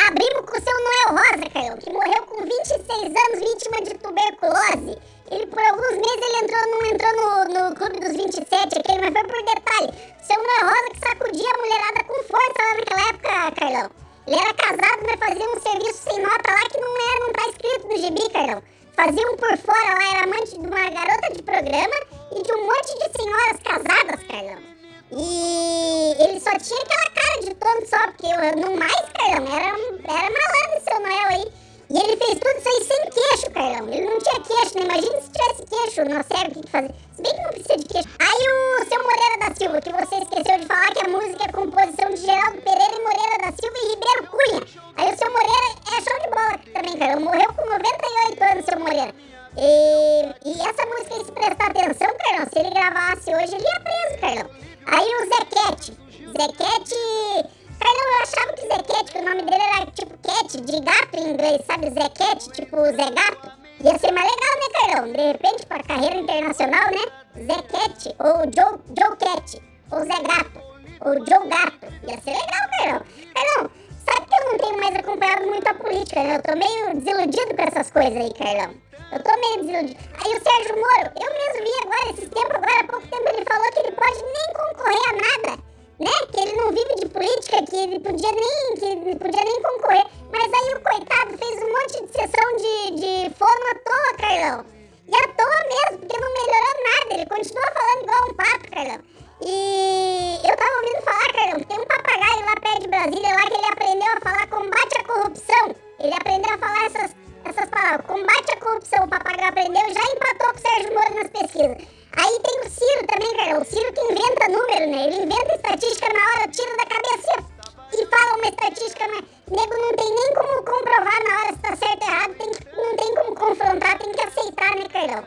Abrimos 0.06 0.50
com 0.50 0.56
o 0.56 0.62
seu 0.62 0.72
Noel 0.72 1.22
Rosa, 1.22 1.50
Caio, 1.50 1.76
que 1.78 1.92
morreu 1.92 2.22
com 2.26 2.42
26 2.42 2.80
anos 2.90 3.50
vítima 3.50 3.82
de 3.82 3.94
tuberculose. 3.98 4.98
Ele, 5.30 5.46
por 5.46 5.58
alguns 5.60 5.92
meses, 5.92 6.22
ele 6.22 6.44
entrou, 6.44 6.70
não 6.70 6.86
entrou 6.86 7.12
no, 7.16 7.68
no 7.68 7.74
clube 7.76 8.00
dos 8.00 8.16
27 8.16 8.78
aqui, 8.78 8.98
mas 9.00 9.12
foi 9.12 9.24
por 9.24 9.44
detalhe. 9.44 10.13
Noel 10.32 10.70
Rosa 10.70 10.90
que 10.90 11.00
sacudia 11.00 11.50
a 11.50 11.58
mulherada 11.58 12.04
com 12.04 12.14
força 12.24 12.62
lá 12.62 12.74
naquela 12.76 13.08
época, 13.08 13.60
Carlão. 13.60 13.90
Ele 14.26 14.36
era 14.36 14.54
casado, 14.54 15.02
mas 15.06 15.20
fazia 15.20 15.50
um 15.50 15.60
serviço 15.60 16.02
sem 16.02 16.22
nota 16.22 16.50
lá 16.50 16.60
que 16.70 16.80
não 16.80 16.96
era, 16.96 17.26
não 17.26 17.32
tá 17.32 17.48
escrito 17.48 17.88
no 17.88 17.96
gibi, 17.98 18.30
Carlão. 18.30 18.62
Fazia 18.96 19.30
um 19.30 19.36
por 19.36 19.58
fora 19.58 19.94
lá, 19.94 20.16
era 20.16 20.24
amante 20.24 20.50
de 20.50 20.66
uma 20.66 20.90
garota 20.90 21.32
de 21.32 21.42
programa 21.42 21.94
e 22.32 22.42
de 22.42 22.52
um 22.52 22.66
monte 22.66 22.94
de 22.98 23.22
senhoras 23.22 23.60
casadas, 23.62 24.26
Carlão. 24.26 24.74
E 25.12 26.14
ele 26.18 26.40
só 26.40 26.56
tinha 26.58 26.80
aquela 26.80 27.10
cara 27.10 27.40
de 27.40 27.54
tonto 27.54 27.88
só, 27.88 27.98
porque 28.06 28.56
no 28.56 28.76
mais, 28.76 29.12
Carlão, 29.12 29.54
era, 29.54 29.66
era 29.68 30.30
malandro 30.30 30.84
seu 30.88 31.00
Noel 31.00 31.28
aí. 31.28 31.52
E 31.90 31.98
ele 31.98 32.16
fez 32.16 32.38
tudo 32.38 32.58
isso 32.58 32.68
aí 32.68 32.84
sem 32.84 33.10
queixo, 33.10 33.50
Carlão. 33.50 33.92
Ele 33.92 34.08
não 34.08 34.18
tinha 34.18 34.40
queixo, 34.40 34.78
né? 34.78 34.84
Imagina 34.84 35.20
se 35.20 35.30
tivesse 35.30 35.66
queixo 35.66 36.04
no 36.04 36.24
cérebro, 36.24 36.60
o 36.60 36.62
que 36.62 36.70
fazer? 36.70 37.03
Se 37.14 37.22
bem 37.22 37.32
que 37.32 37.42
não 37.42 37.50
precisa 37.50 37.76
de 37.78 37.84
queixo. 37.84 38.08
Aí 38.18 38.44
o 38.48 38.84
seu 38.88 39.02
Moreira 39.02 39.38
da 39.38 39.54
Silva, 39.54 39.80
que 39.80 39.92
você 39.92 40.16
esqueceu 40.16 40.58
de 40.58 40.66
falar 40.66 40.92
que 40.92 41.04
a 41.04 41.08
música 41.08 41.44
é 41.44 41.52
composição 41.52 42.10
de 42.10 42.16
Geraldo 42.16 42.60
Pereira 42.62 42.94
e 42.94 43.02
Moreira 43.02 43.38
da 43.38 43.52
Silva 43.52 43.78
e 43.78 43.88
Ribeiro 43.88 44.26
Cunha. 44.30 44.84
Aí 44.96 45.14
o 45.14 45.18
seu 45.18 45.30
Moreira 45.30 45.68
é 45.86 46.00
show 46.02 46.18
de 46.20 46.28
bola 46.30 46.58
também, 46.74 46.98
Carlão. 46.98 47.20
Morreu 47.20 47.52
com 47.54 47.70
98 47.70 48.44
anos, 48.44 48.64
seu 48.64 48.80
Moreira. 48.80 49.14
E, 49.56 50.48
e 50.48 50.60
essa 50.60 50.86
música 50.86 51.14
aí, 51.14 51.24
se 51.24 51.32
prestar 51.32 51.66
atenção, 51.66 52.08
Carlão, 52.18 52.46
se 52.52 52.58
ele 52.58 52.70
gravasse 52.70 53.34
hoje, 53.34 53.54
ele 53.54 53.64
ia 53.64 53.80
preso, 53.80 54.20
Carlão. 54.20 54.50
Aí 54.86 55.08
o 55.14 55.28
Zequete. 55.28 55.98
Zequete 56.36 57.54
Carlão, 57.78 58.04
eu 58.06 58.22
achava 58.22 58.52
que 58.54 58.66
Zequete, 58.66 59.12
que 59.12 59.18
o 59.18 59.24
nome 59.24 59.42
dele 59.42 59.62
era 59.62 59.86
tipo 59.86 60.18
cat, 60.18 60.60
de 60.60 60.80
gato 60.80 61.16
em 61.16 61.32
inglês, 61.32 61.62
sabe? 61.66 61.90
Zequete, 61.90 62.50
tipo 62.50 62.76
Zé 62.76 63.10
Gato. 63.10 63.63
Ia 63.80 63.98
ser 63.98 64.12
mais 64.12 64.30
legal, 64.30 64.54
né, 64.54 64.68
Carlão? 64.72 65.12
De 65.12 65.32
repente, 65.32 65.66
pra 65.66 65.82
carreira 65.82 66.16
internacional, 66.16 66.90
né? 66.90 67.04
Zequete, 67.36 68.14
ou 68.18 68.44
Joe, 68.54 68.78
Joe 68.96 69.16
Cat, 69.16 69.62
ou 69.90 70.00
Zé 70.00 70.22
Gato, 70.22 70.60
ou 71.00 71.14
Joe 71.26 71.48
Gato. 71.48 71.86
Ia 72.08 72.20
ser 72.20 72.30
legal, 72.30 72.68
Carlão. 72.78 73.02
Carlão, 73.34 73.70
sabe 74.06 74.26
que 74.26 74.34
eu 74.34 74.50
não 74.50 74.58
tenho 74.58 74.80
mais 74.80 74.96
acompanhado 74.96 75.46
muito 75.46 75.66
a 75.66 75.74
política, 75.74 76.22
né? 76.22 76.36
Eu 76.36 76.42
tô 76.42 76.56
meio 76.56 76.94
desiludido 76.94 77.56
com 77.56 77.62
essas 77.62 77.90
coisas 77.90 78.16
aí, 78.16 78.32
Carlão. 78.34 78.74
Eu 79.12 79.22
tô 79.22 79.30
meio 79.40 79.64
desiludido. 79.64 80.00
Aí 80.24 80.32
o 80.32 80.42
Sérgio 80.42 80.76
Moro, 80.76 81.12
eu 81.20 81.32
mesmo 81.32 81.64
vi 81.64 81.72
agora, 81.82 82.10
esses 82.10 82.28
tempos, 82.28 82.54
agora 82.54 82.80
há 82.80 82.86
pouco 82.86 83.08
tempo, 83.08 83.28
ele 83.28 83.44
falou 83.44 83.72
que 83.72 83.78
ele 83.80 83.92
pode 83.92 84.22
nem 84.22 84.54
concorrer 84.54 85.08
a 85.08 85.52
nada 85.52 85.73
né? 85.98 86.10
Que 86.32 86.40
ele 86.40 86.52
não 86.56 86.68
vive 86.70 86.94
de 86.96 87.08
política, 87.08 87.62
que 87.62 87.76
ele 87.76 88.00
podia 88.00 88.32
nem, 88.32 88.74
que 88.76 88.84
ele 88.84 89.16
podia 89.16 89.44
nem 89.44 89.62
concorrer. 89.62 90.06
Mas 90.32 90.52
aí 90.52 90.74
o 90.74 90.80
coitado 90.80 91.38
fez 91.38 91.62
um 91.62 91.72
monte 91.72 92.04
de 92.04 92.12
sessão 92.12 92.56
de, 92.56 93.00
de 93.00 93.34
fono 93.34 93.64
à 93.70 93.74
toa, 93.84 94.18
Carlão. 94.18 94.64
E 95.06 95.14
à 95.14 95.28
toa 95.28 95.64
mesmo, 95.68 95.98
porque 95.98 96.20
não 96.20 96.32
melhorou 96.32 96.74
nada. 96.84 97.14
Ele 97.14 97.26
continua 97.26 97.72
falando 97.72 98.02
igual 98.02 98.28
um 98.28 98.34
pato, 98.34 98.70
Carlão. 98.70 98.98
E 99.42 100.40
eu 100.44 100.56
tava 100.56 100.76
ouvindo 100.76 101.02
falar, 101.02 101.32
Carlão, 101.32 101.60
que 101.60 101.66
tem 101.66 101.78
um 101.78 101.86
papagaio 101.86 102.46
lá 102.46 102.54
perto 102.60 102.80
de 102.80 102.88
Brasília, 102.88 103.34
lá 103.34 103.42
que 103.42 103.54
ele 103.54 103.66
aprendeu 103.66 104.12
a 104.12 104.20
falar 104.20 104.46
combate 104.48 105.00
à 105.00 105.04
corrupção. 105.04 105.76
Ele 106.00 106.14
aprendeu 106.14 106.54
a 106.54 106.58
falar 106.58 106.86
essas, 106.86 107.16
essas 107.44 107.68
palavras. 107.70 108.06
Combate 108.06 108.52
à 108.52 108.56
corrupção, 108.56 109.04
o 109.04 109.08
papagaio 109.08 109.48
aprendeu, 109.48 109.82
já 109.94 110.02
empatou 110.02 110.52
com 110.52 110.56
o 110.56 110.60
Sérgio 110.60 110.94
Moro 110.94 111.14
nas 111.14 111.30
pesquisas. 111.30 112.03
Aí 112.16 112.40
tem 112.40 112.60
o 112.60 112.70
Ciro 112.70 113.06
também, 113.06 113.36
cara. 113.36 113.60
O 113.60 113.64
Ciro 113.64 113.92
que 113.92 114.00
inventa 114.00 114.48
número, 114.48 114.90
né? 114.90 115.06
Ele 115.06 115.24
inventa 115.24 115.54
estatística 115.54 116.08
na 116.12 116.20
hora, 116.20 116.48
tira 116.48 116.76
da 116.76 116.86
cabeça 116.86 117.54
e 117.92 118.06
fala 118.06 118.36
uma 118.36 118.48
estatística, 118.48 119.08
mas 119.08 119.24
nego 119.50 119.74
não 119.76 119.92
tem 119.94 120.14
nem 120.14 120.34
como 120.34 120.64
comprovar 120.64 121.24
na 121.24 121.38
hora 121.38 121.52
se 121.52 121.58
tá 121.58 121.76
certo 121.76 122.02
ou 122.02 122.08
errado, 122.08 122.34
tem, 122.34 122.50
não 122.76 122.96
tem 122.96 123.14
como 123.14 123.34
confrontar, 123.34 123.98
tem 123.98 124.12
que 124.12 124.20
aceitar, 124.20 124.76
né, 124.76 124.88
Carlão? 124.92 125.26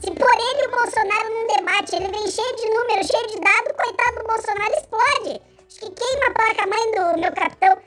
Se 0.00 0.10
por 0.12 0.32
ele 0.32 0.66
o 0.66 0.70
Bolsonaro 0.70 1.28
num 1.28 1.46
debate, 1.56 1.96
ele 1.96 2.08
vem 2.08 2.30
cheio 2.30 2.56
de 2.56 2.70
números, 2.70 3.06
cheio 3.06 3.26
de 3.28 3.40
dados, 3.40 3.72
coitado 3.76 4.18
do 4.18 4.26
Bolsonaro 4.26 4.74
explode. 4.74 5.42
Acho 5.66 5.80
que 5.80 5.90
queima 5.90 6.26
a 6.26 6.34
placa-mãe 6.34 6.92
do 6.92 7.20
meu 7.20 7.32
capitão. 7.32 7.78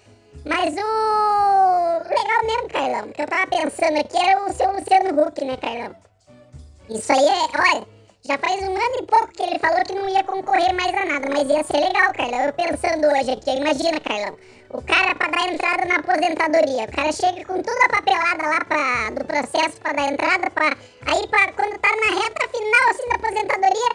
Mas 0.44 0.74
o 0.76 2.10
legal 2.10 2.44
mesmo, 2.46 2.70
Carlão, 2.70 3.12
que 3.12 3.22
eu 3.22 3.28
tava 3.28 3.48
pensando 3.48 3.98
aqui 3.98 4.18
era 4.18 4.44
o 4.44 4.54
seu 4.54 4.72
Luciano 4.72 5.22
Huck, 5.22 5.46
né, 5.46 5.58
Carlão? 5.58 5.96
Isso 6.90 7.12
aí 7.12 7.28
é, 7.28 7.60
olha... 7.60 7.91
Já 8.24 8.38
faz 8.38 8.62
um 8.62 8.72
ano 8.72 8.96
e 9.02 9.06
pouco 9.08 9.30
que 9.30 9.42
ele 9.42 9.58
falou 9.58 9.84
que 9.84 9.96
não 9.96 10.08
ia 10.08 10.24
concorrer 10.24 10.76
mais 10.76 10.94
a 10.94 11.06
nada, 11.06 11.28
mas 11.28 11.50
ia 11.50 11.64
ser 11.64 11.80
legal, 11.80 12.14
Carlão. 12.14 12.42
Eu 12.42 12.54
pensando 12.54 13.08
hoje 13.08 13.32
aqui, 13.32 13.50
imagina, 13.58 14.00
Carlão. 14.00 14.38
O 14.70 14.82
cara 14.84 15.16
pra 15.16 15.28
dar 15.28 15.52
entrada 15.52 15.86
na 15.86 15.96
aposentadoria. 15.96 16.84
O 16.86 16.92
cara 16.96 17.12
chega 17.12 17.44
com 17.46 17.64
toda 17.64 17.86
a 17.86 17.90
papelada 17.90 18.48
lá 18.48 18.64
pra, 18.66 19.10
do 19.10 19.26
processo 19.26 19.82
pra 19.82 19.94
dar 19.94 20.14
entrada. 20.14 20.52
Pra, 20.52 20.68
aí 21.08 21.28
pra, 21.30 21.52
quando 21.54 21.80
tá 21.80 21.90
na 21.90 22.22
reta 22.22 22.48
final 22.48 22.90
assim 22.92 23.10
da 23.10 23.16
aposentadoria, 23.16 23.90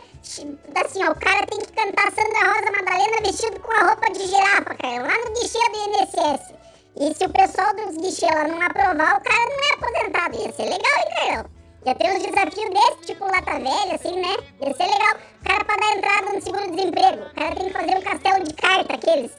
assim, 0.84 1.04
ó, 1.04 1.12
o 1.12 1.20
cara 1.20 1.46
tem 1.46 1.60
que 1.60 1.72
cantar 1.72 2.10
Sandra 2.10 2.52
Rosa 2.52 2.72
Madalena 2.72 3.22
vestido 3.22 3.60
com 3.60 3.70
a 3.70 3.86
roupa 3.86 4.10
de 4.10 4.26
girafa, 4.26 4.74
Carlão, 4.74 5.06
lá 5.06 5.18
no 5.24 5.34
guichê 5.34 5.58
do 5.70 5.78
INSS. 5.86 6.54
E 6.98 7.14
se 7.14 7.24
o 7.24 7.30
pessoal 7.30 7.72
dos 7.76 7.96
guichês 7.96 8.34
lá 8.34 8.48
não 8.48 8.60
aprovar, 8.60 9.18
o 9.18 9.22
cara 9.22 9.46
não 9.46 9.62
é 9.62 9.74
aposentado. 9.74 10.36
Ia 10.36 10.52
ser 10.52 10.64
legal, 10.64 10.98
hein, 10.98 11.14
Carlão? 11.14 11.55
Ia 11.86 11.94
ter 11.94 12.10
uns 12.10 12.20
desafios 12.20 12.68
desses, 12.70 13.06
tipo 13.06 13.24
lata 13.26 13.60
velha, 13.60 13.94
assim, 13.94 14.20
né? 14.20 14.36
Ia 14.60 14.74
ser 14.74 14.86
legal. 14.86 15.14
O 15.40 15.48
cara 15.48 15.64
pra 15.64 15.76
dar 15.76 15.96
entrada 15.96 16.32
no 16.32 16.42
seguro-desemprego. 16.42 17.22
O 17.22 17.34
cara 17.36 17.54
tem 17.54 17.66
que 17.68 17.72
fazer 17.72 17.96
um 17.96 18.02
castelo 18.02 18.42
de 18.42 18.54
carta, 18.54 18.94
aqueles. 18.94 19.30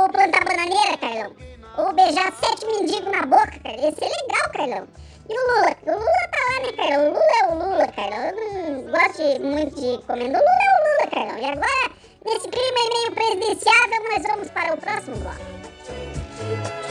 Ou 0.00 0.08
plantar 0.08 0.44
bananeira, 0.46 0.96
Carlão. 0.96 1.36
Ou 1.76 1.92
beijar 1.92 2.32
sete 2.32 2.64
mendigos 2.64 3.12
na 3.12 3.26
boca, 3.26 3.60
cara. 3.62 3.76
Ia 3.76 3.92
ser 3.92 4.06
legal, 4.06 4.50
Carlão. 4.54 4.88
E 5.28 5.34
o 5.34 5.42
Lula? 5.42 5.76
O 5.82 5.90
Lula 5.90 6.28
tá 6.32 6.38
lá, 6.48 6.60
né, 6.62 6.72
Carlão? 6.72 7.04
O 7.04 7.10
Lula 7.10 7.34
é 7.36 7.46
o 7.46 7.54
Lula, 7.58 7.86
Carlão. 7.88 8.24
Eu 8.24 8.34
não 8.72 8.90
gosto 8.90 9.22
muito 9.44 9.74
de 9.78 10.06
comer. 10.06 10.24
O 10.24 10.28
Lula 10.28 10.38
é 10.38 10.70
o 10.72 10.80
Lula, 10.88 11.06
Carlão. 11.12 11.38
E 11.38 11.44
agora, 11.44 11.90
nesse 12.24 12.48
clima 12.48 12.80
meio 12.88 13.12
presidenciável, 13.12 14.02
nós 14.10 14.22
vamos 14.22 14.48
para 14.50 14.72
o 14.72 14.78
próximo 14.78 15.16
bloco. 15.16 16.85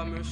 Roubar 0.00 0.06
meu 0.06 0.24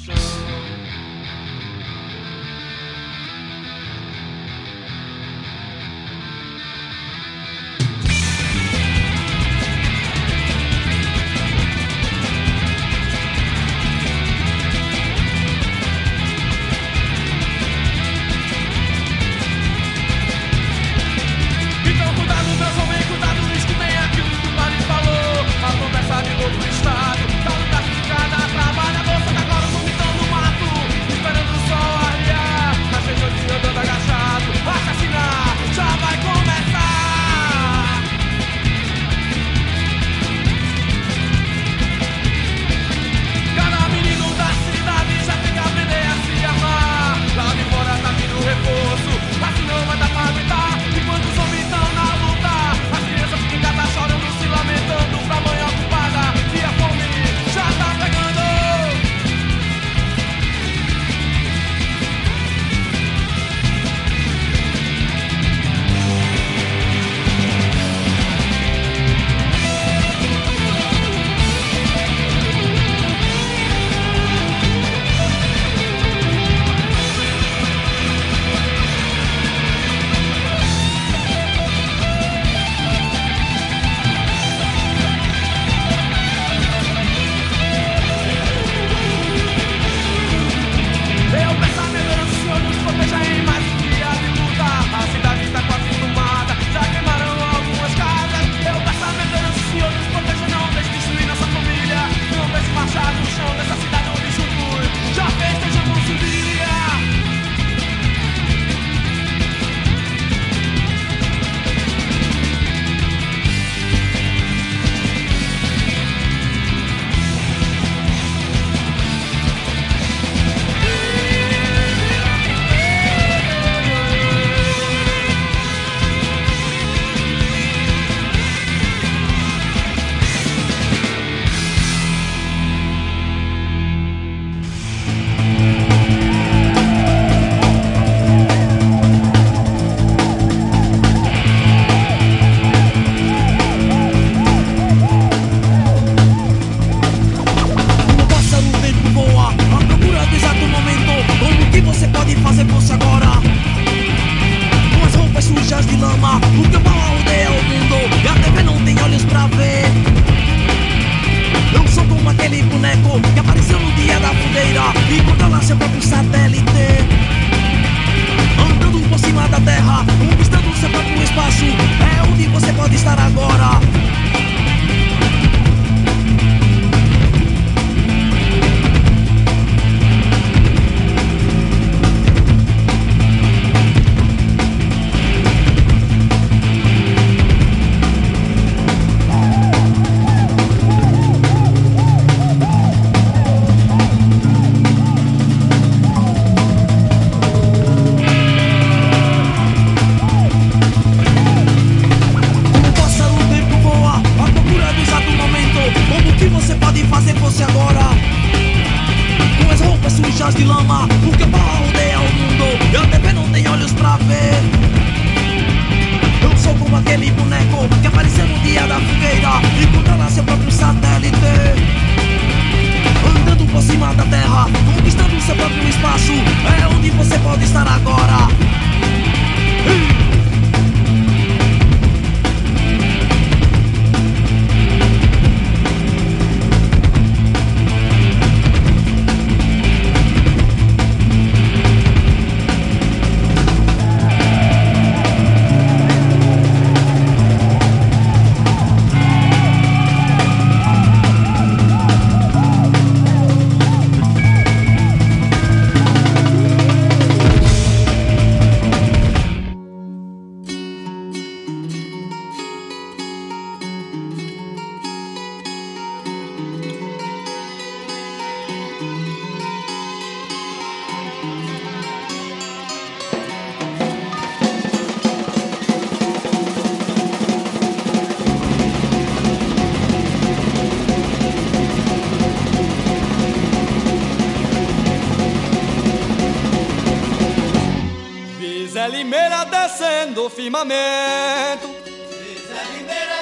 firmamento. 290.79 291.89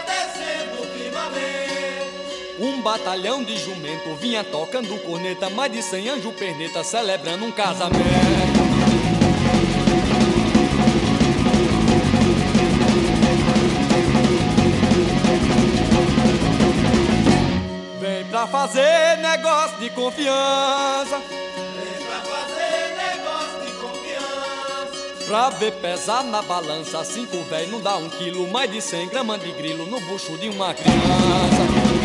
Descendo 0.07 0.82
o 0.82 0.87
firmamento. 0.87 2.57
Um 2.59 2.80
batalhão 2.80 3.43
de 3.43 3.57
jumento 3.59 4.14
vinha 4.16 4.43
tocando 4.45 4.97
corneta, 5.01 5.51
mais 5.51 5.72
de 5.72 5.82
cem 5.82 6.09
anjo 6.09 6.32
perneta 6.32 6.82
celebrando 6.82 7.45
um 7.45 7.53
casamento. 7.53 8.05
Vem 18.01 18.24
pra 18.26 18.47
fazer 18.47 19.18
negócio 19.18 19.78
de 19.78 19.91
confiança. 19.91 21.36
Pra 25.27 25.51
ver 25.51 25.72
pesar 25.81 26.22
na 26.22 26.41
balança, 26.41 27.03
cinco 27.05 27.37
véi 27.51 27.66
não 27.66 27.81
dá 27.81 27.97
um 27.97 28.09
quilo, 28.09 28.49
mais 28.49 28.70
de 28.70 28.81
cem 28.81 29.09
gramas 29.09 29.41
de 29.41 29.51
grilo 29.53 29.85
no 29.87 30.01
bucho 30.03 30.39
de 30.39 30.49
uma 30.49 30.72
criança. 30.72 31.97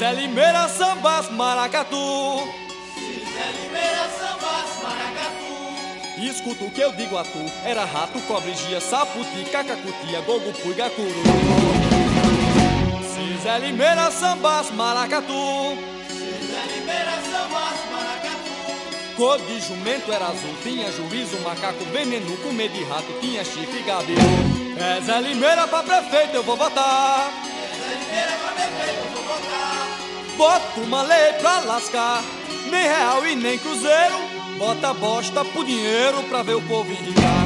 Zé 0.00 0.12
Limeira 0.12 0.66
sambas 0.68 1.30
maracatu, 1.30 1.96
Zé 2.96 3.52
Limeira 3.62 4.08
sambas 4.18 4.82
maracatu. 4.82 6.20
escuta 6.22 6.64
o 6.64 6.70
que 6.70 6.80
eu 6.80 6.92
digo 6.92 7.18
a 7.18 7.22
tu, 7.22 7.38
era 7.64 7.84
rato, 7.84 8.18
cobre, 8.20 8.54
gia, 8.54 8.80
saputi, 8.80 9.44
cacacutia, 9.52 10.20
gogo, 10.22 10.52
puiga, 10.62 10.88
cururu. 10.88 11.22
Se 13.14 13.42
Zé 13.42 13.58
Limeira 13.58 14.10
sambas 14.10 14.70
maracatu, 14.70 15.76
Cor 19.20 19.38
de 19.38 19.60
jumento 19.60 20.10
era 20.10 20.28
azul, 20.28 20.54
tinha 20.62 20.90
juízo, 20.92 21.38
macaco, 21.40 21.84
veneno, 21.92 22.34
comer 22.38 22.70
de 22.70 22.82
rato, 22.84 23.12
tinha 23.20 23.44
chifre 23.44 23.82
gabiru. 23.82 24.18
É 24.78 24.98
Zé 25.02 25.20
Limeira 25.20 25.68
pra 25.68 25.82
prefeito, 25.82 26.36
eu 26.36 26.42
vou 26.42 26.56
votar. 26.56 27.30
Zé 27.30 27.96
Limeira 27.98 28.38
pra 28.38 28.52
prefeito 28.52 29.04
eu 29.04 29.12
vou 29.12 29.22
votar. 29.24 29.98
Bota 30.38 30.80
uma 30.80 31.02
lei 31.02 31.34
pra 31.34 31.60
lascar, 31.60 32.24
nem 32.70 32.82
real 32.82 33.26
e 33.26 33.36
nem 33.36 33.58
cruzeiro. 33.58 34.16
Bota 34.56 34.94
bosta 34.94 35.44
pro 35.44 35.66
dinheiro 35.66 36.22
pra 36.22 36.42
ver 36.42 36.54
o 36.54 36.62
povo 36.62 36.90
enricar. 36.90 37.39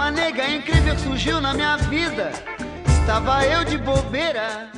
Uma 0.00 0.10
nega 0.10 0.48
incrível 0.48 0.98
surgiu 0.98 1.42
na 1.42 1.52
minha 1.52 1.76
vida. 1.76 2.32
Estava 3.02 3.44
eu 3.44 3.62
de 3.66 3.76
bobeira. 3.76 4.72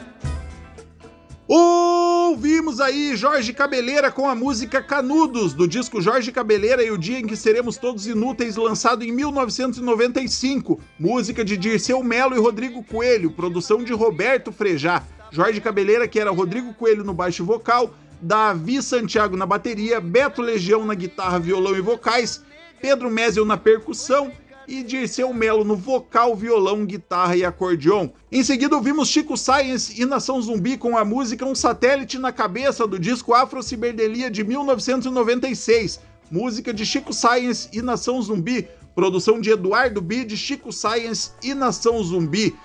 Ouvimos 1.46 2.80
aí 2.80 3.14
Jorge 3.14 3.52
Cabeleira 3.52 4.10
com 4.10 4.28
a 4.28 4.34
música 4.34 4.82
Canudos, 4.82 5.54
do 5.54 5.68
disco 5.68 6.00
Jorge 6.00 6.32
Cabeleira 6.32 6.82
e 6.82 6.90
o 6.90 6.98
Dia 6.98 7.20
em 7.20 7.26
que 7.26 7.36
Seremos 7.36 7.76
Todos 7.76 8.08
Inúteis, 8.08 8.56
lançado 8.56 9.04
em 9.04 9.12
1995. 9.12 10.80
Música 10.98 11.44
de 11.44 11.56
Dirceu 11.56 12.02
Melo 12.02 12.34
e 12.34 12.40
Rodrigo 12.40 12.82
Coelho, 12.82 13.30
produção 13.30 13.84
de 13.84 13.92
Roberto 13.92 14.50
Frejá. 14.50 15.04
Jorge 15.30 15.60
Cabeleira, 15.60 16.08
que 16.08 16.18
era 16.18 16.32
Rodrigo 16.32 16.74
Coelho 16.74 17.04
no 17.04 17.14
baixo 17.14 17.44
vocal, 17.44 17.94
Davi 18.20 18.82
Santiago 18.82 19.36
na 19.36 19.46
bateria, 19.46 20.00
Beto 20.00 20.42
Legião 20.42 20.84
na 20.84 20.96
guitarra, 20.96 21.38
violão 21.38 21.76
e 21.76 21.80
vocais, 21.80 22.42
Pedro 22.80 23.08
Mézio 23.08 23.44
na 23.44 23.56
percussão 23.56 24.32
e 24.66 24.82
Dirceu 24.82 25.32
Melo 25.32 25.64
no 25.64 25.76
vocal, 25.76 26.36
violão, 26.36 26.84
guitarra 26.84 27.36
e 27.36 27.44
acordeon. 27.44 28.08
Em 28.30 28.42
seguida 28.42 28.76
ouvimos 28.76 29.08
Chico 29.08 29.36
Science 29.36 30.00
e 30.00 30.04
Nação 30.04 30.40
Zumbi 30.40 30.76
com 30.76 30.96
a 30.96 31.04
música 31.04 31.44
Um 31.44 31.54
Satélite 31.54 32.18
na 32.18 32.32
Cabeça 32.32 32.86
do 32.86 32.98
disco 32.98 33.34
Afro 33.34 33.62
Ciberdelia 33.62 34.30
de 34.30 34.44
1996. 34.44 36.00
Música 36.30 36.72
de 36.72 36.86
Chico 36.86 37.12
Science 37.12 37.68
e 37.72 37.82
Nação 37.82 38.20
Zumbi, 38.22 38.68
produção 38.94 39.40
de 39.40 39.50
Eduardo 39.50 40.00
Bide, 40.00 40.36
Chico 40.36 40.72
Science 40.72 41.30
e 41.42 41.54
Nação 41.54 42.02
Zumbi. 42.02 42.56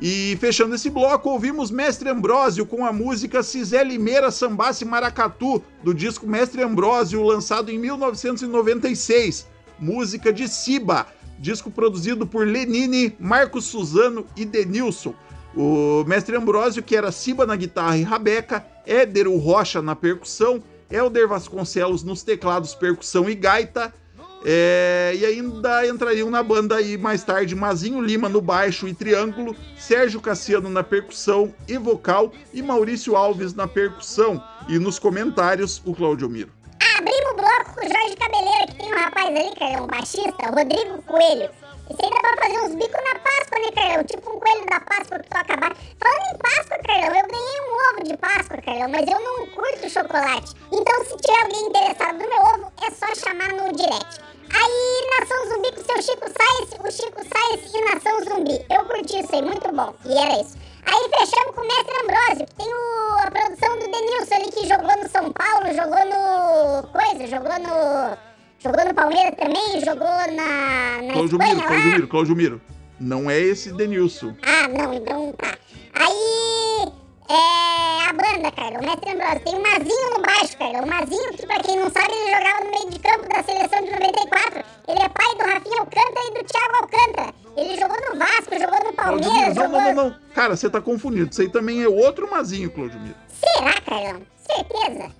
E 0.00 0.36
fechando 0.40 0.74
esse 0.74 0.90
bloco, 0.90 1.30
ouvimos 1.30 1.70
Mestre 1.70 2.08
Ambrósio 2.08 2.66
com 2.66 2.84
a 2.84 2.92
música 2.92 3.42
Cisé 3.42 3.84
Limeira 3.84 4.30
Sambasse 4.30 4.84
Maracatu, 4.84 5.62
do 5.82 5.94
disco 5.94 6.26
Mestre 6.26 6.62
Ambrósio, 6.62 7.22
lançado 7.22 7.70
em 7.70 7.78
1996. 7.78 9.46
Música 9.78 10.32
de 10.32 10.48
Siba, 10.48 11.06
disco 11.38 11.70
produzido 11.70 12.26
por 12.26 12.46
Lenine, 12.46 13.14
Marcos 13.18 13.64
Suzano 13.64 14.26
e 14.36 14.44
Denilson. 14.44 15.14
O 15.56 16.04
Mestre 16.06 16.36
Ambrósio, 16.36 16.82
que 16.82 16.96
era 16.96 17.12
Siba 17.12 17.46
na 17.46 17.54
guitarra 17.54 17.96
e 17.96 18.02
Rabeca, 18.02 18.64
Éder 18.86 19.28
o 19.28 19.38
Rocha 19.38 19.80
na 19.80 19.94
percussão, 19.94 20.62
Helder 20.90 21.28
Vasconcelos 21.28 22.02
nos 22.02 22.22
teclados, 22.22 22.74
percussão 22.74 23.28
e 23.30 23.34
gaita, 23.34 23.92
é, 24.46 25.14
e 25.18 25.24
ainda 25.24 25.86
entrariam 25.86 26.28
na 26.28 26.42
banda 26.42 26.76
aí 26.76 26.98
mais 26.98 27.24
tarde 27.24 27.54
Mazinho 27.54 28.00
Lima 28.02 28.28
no 28.28 28.42
baixo 28.42 28.86
e 28.86 28.92
triângulo, 28.92 29.56
Sérgio 29.78 30.20
Cassiano 30.20 30.68
na 30.68 30.82
percussão 30.82 31.54
e 31.66 31.78
vocal 31.78 32.30
e 32.52 32.60
Maurício 32.60 33.16
Alves 33.16 33.54
na 33.54 33.66
percussão. 33.66 34.42
E 34.68 34.78
nos 34.78 34.98
comentários, 34.98 35.80
o 35.84 35.94
Claudio 35.94 36.28
Miro. 36.28 36.53
Abrimos 36.96 37.32
o 37.32 37.34
bloco 37.34 37.74
com 37.74 37.80
o 37.80 37.88
Jorge 37.88 38.16
Cabeleira, 38.16 38.66
que 38.68 38.76
tem 38.76 38.92
um 38.92 38.96
rapaz 38.96 39.26
ali, 39.26 39.54
cara, 39.56 39.82
um 39.82 39.86
baixista, 39.88 40.50
o 40.50 40.54
Rodrigo 40.54 41.02
Coelho. 41.02 41.50
Esse 41.90 42.04
aí 42.04 42.10
dá 42.10 42.20
pra 42.20 42.36
fazer 42.36 42.58
uns 42.60 42.74
bicos 42.76 43.04
na 43.04 43.18
Páscoa, 43.18 43.58
né, 43.58 43.72
Carlão? 43.74 44.04
Tipo 44.04 44.30
um 44.30 44.40
coelho 44.40 44.66
da 44.66 44.80
Páscoa 44.80 45.18
que 45.18 45.28
toca 45.28 45.40
acabar. 45.40 45.74
Falando 45.74 46.34
em 46.34 46.38
Páscoa, 46.38 46.78
Carlão, 46.86 47.20
eu 47.20 47.26
ganhei 47.26 47.60
um 47.60 47.74
ovo 47.90 48.04
de 48.04 48.16
Páscoa, 48.16 48.62
Carlão, 48.62 48.88
mas 48.88 49.08
eu 49.10 49.20
não 49.20 49.46
curto 49.48 49.90
chocolate. 49.90 50.54
Então, 50.72 51.04
se 51.04 51.16
tiver 51.16 51.42
alguém 51.42 51.66
interessado 51.66 52.12
no 52.12 52.28
meu 52.28 52.42
ovo, 52.42 52.72
é 52.80 52.90
só 52.92 53.12
chamar 53.14 53.48
no 53.48 53.72
direct. 53.72 54.20
Aí, 54.54 55.18
Nação 55.18 55.48
Zumbi 55.48 55.72
com 55.72 55.84
seu 55.84 56.00
Chico 56.00 56.26
Science, 56.30 56.76
o 56.78 56.92
Chico 56.92 57.20
Science 57.22 57.76
e 57.76 57.80
Nação 57.92 58.24
Zumbi. 58.24 58.64
Eu 58.70 58.84
curti 58.84 59.18
isso 59.18 59.34
aí, 59.34 59.42
muito 59.42 59.72
bom. 59.72 59.92
E 60.04 60.16
era 60.16 60.40
isso. 60.40 60.56
Aí 60.86 61.10
fechamos 61.18 61.54
com 61.54 61.62
o 61.62 61.66
Mestre 61.66 61.94
Ambrosio, 62.02 62.46
que 62.46 62.54
tem 62.54 62.74
o, 62.74 63.14
a 63.18 63.30
produção 63.30 63.78
do 63.78 63.90
Denilson 63.90 64.34
ali, 64.34 64.52
que 64.52 64.66
jogou 64.66 64.96
no 65.02 65.08
São 65.08 65.32
Paulo, 65.32 65.74
jogou 65.74 66.04
no... 66.06 66.82
coisa, 66.88 67.26
jogou 67.26 67.58
no... 67.58 68.34
Jogou 68.60 68.84
no 68.86 68.94
Palmeiras 68.94 69.34
também, 69.36 69.84
jogou 69.84 70.08
na, 70.08 71.02
na 71.02 71.12
Claudio 71.12 71.36
Espanha 71.36 71.54
Miro, 71.54 71.60
lá. 71.60 71.66
Claudio 71.68 71.90
Miro, 71.90 72.08
Claudio 72.08 72.36
Miro. 72.36 72.62
Não 72.98 73.30
é 73.30 73.38
esse 73.38 73.72
Denilson. 73.72 74.34
Ah, 74.42 74.68
não, 74.68 74.94
então 74.94 75.32
tá. 75.32 75.54
Aí, 75.92 76.92
é 77.28 77.63
cara, 78.54 78.78
o 78.78 78.84
Mestre 78.84 79.10
Ambrosio. 79.10 79.40
Tem 79.40 79.54
o 79.54 79.62
Mazinho 79.62 80.10
no 80.10 80.22
baixo, 80.22 80.56
cara. 80.56 80.82
O 80.82 80.88
Mazinho, 80.88 81.32
que 81.32 81.46
pra 81.46 81.60
quem 81.60 81.76
não 81.76 81.90
sabe, 81.90 82.12
ele 82.12 82.36
jogava 82.36 82.64
no 82.64 82.70
meio 82.70 82.90
de 82.90 82.98
campo 82.98 83.28
da 83.28 83.42
seleção 83.42 83.84
de 83.84 83.90
94. 83.90 84.64
Ele 84.88 85.00
é 85.00 85.08
pai 85.08 85.34
do 85.34 85.44
Rafinha 85.44 85.80
Alcântara 85.80 86.26
e 86.26 86.34
do 86.34 86.44
Thiago 86.44 86.76
Alcântara. 86.76 87.34
Ele 87.56 87.80
jogou 87.80 87.96
no 88.10 88.18
Vasco, 88.18 88.58
jogou 88.58 88.84
no 88.84 88.92
Palmeiras, 88.92 89.54
não, 89.54 89.64
jogou... 89.64 89.80
não, 89.80 89.94
não, 89.94 90.10
não. 90.10 90.16
Cara, 90.34 90.56
você 90.56 90.70
tá 90.70 90.80
confundido. 90.80 91.30
Isso 91.30 91.42
aí 91.42 91.48
também 91.48 91.82
é 91.82 91.88
outro 91.88 92.30
Mazinho, 92.30 92.70
Claudio. 92.70 92.98
Será, 93.28 93.80
Carlão? 93.82 94.22
Certeza? 94.36 95.10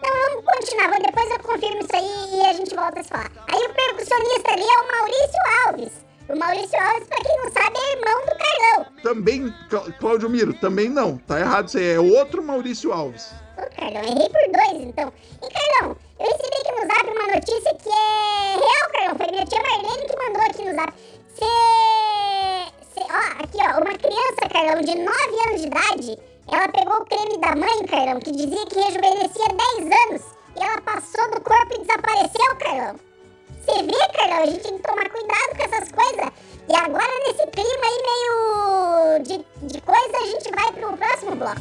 Então 0.00 0.10
vamos 0.30 0.44
continuar, 0.46 0.98
depois 0.98 1.30
eu 1.30 1.40
confirmo 1.40 1.80
isso 1.80 1.94
aí 1.94 2.40
e 2.40 2.46
a 2.46 2.52
gente 2.54 2.74
volta 2.74 3.00
a 3.00 3.02
se 3.02 3.08
falar. 3.10 3.30
Aí 3.48 3.62
o 3.62 3.74
percussionista 3.74 4.52
ali 4.52 4.62
é 4.62 4.78
o 4.80 4.88
Maurício 4.96 5.66
Alves. 5.66 6.09
O 6.32 6.38
Maurício 6.38 6.78
Alves, 6.80 7.08
pra 7.08 7.16
quem 7.18 7.36
não 7.38 7.50
sabe, 7.52 7.76
é 7.78 7.92
irmão 7.96 8.20
do 8.26 8.38
Carlão. 8.38 8.86
Também, 9.02 9.54
Claudio 9.98 10.30
Miro, 10.30 10.54
também 10.54 10.88
não. 10.88 11.16
Tá 11.18 11.40
errado 11.40 11.68
isso 11.68 11.78
aí. 11.78 11.90
É 11.92 11.98
outro 12.00 12.42
Maurício 12.42 12.92
Alves. 12.92 13.32
Ô, 13.58 13.62
Carlão, 13.76 14.02
errei 14.02 14.28
por 14.28 14.52
dois, 14.52 14.82
então. 14.86 15.12
E, 15.42 15.48
Carlão, 15.52 15.96
eu 16.20 16.26
recebi 16.26 16.56
aqui 16.60 16.72
no 16.72 16.86
Zap 16.86 17.10
uma 17.10 17.34
notícia 17.34 17.74
que 17.74 17.88
é 17.88 18.56
real, 18.56 18.90
Carlão. 18.92 19.16
Foi 19.16 19.26
minha 19.32 19.44
tia 19.46 19.60
Marlene 19.62 20.06
que 20.06 20.16
mandou 20.16 20.42
aqui 20.42 20.64
no 20.64 20.74
Zap. 20.74 20.92
Cê... 21.34 21.44
cê- 22.94 23.06
Ó, 23.10 23.42
aqui, 23.42 23.58
ó. 23.58 23.80
Uma 23.80 23.98
criança 23.98 24.48
Carlão, 24.52 24.80
de 24.82 24.94
9 24.94 25.48
anos 25.48 25.60
de 25.62 25.66
idade, 25.66 26.18
ela 26.52 26.68
pegou 26.68 26.94
o 27.00 27.04
creme 27.06 27.38
da 27.40 27.56
mãe, 27.56 27.86
Carlão, 27.86 28.20
que 28.20 28.30
dizia 28.32 28.66
que 28.66 28.78
rejuvenescia 28.78 29.46
10 29.78 30.10
anos. 30.10 30.22
E 30.56 30.62
ela 30.62 30.80
passou 30.82 31.28
do 31.32 31.40
corpo 31.40 31.74
e 31.74 31.78
desapareceu, 31.80 32.56
Carlão. 32.58 32.96
Você 33.60 33.82
vê, 33.82 34.18
Carlão, 34.18 34.42
a 34.42 34.46
gente 34.46 34.62
tem 34.62 34.76
que 34.78 34.82
tomar 34.82 35.08
cuidado 35.10 35.56
com 35.56 35.62
essas 35.62 35.92
coisas. 35.92 36.32
E 36.68 36.74
agora, 36.74 37.18
nesse 37.26 37.46
clima 37.48 37.84
aí 37.84 38.02
meio 38.10 39.18
de, 39.24 39.44
de 39.66 39.80
coisa, 39.82 40.16
a 40.16 40.26
gente 40.26 40.50
vai 40.50 40.72
pro 40.72 40.96
próximo 40.96 41.36
bloco. 41.36 41.60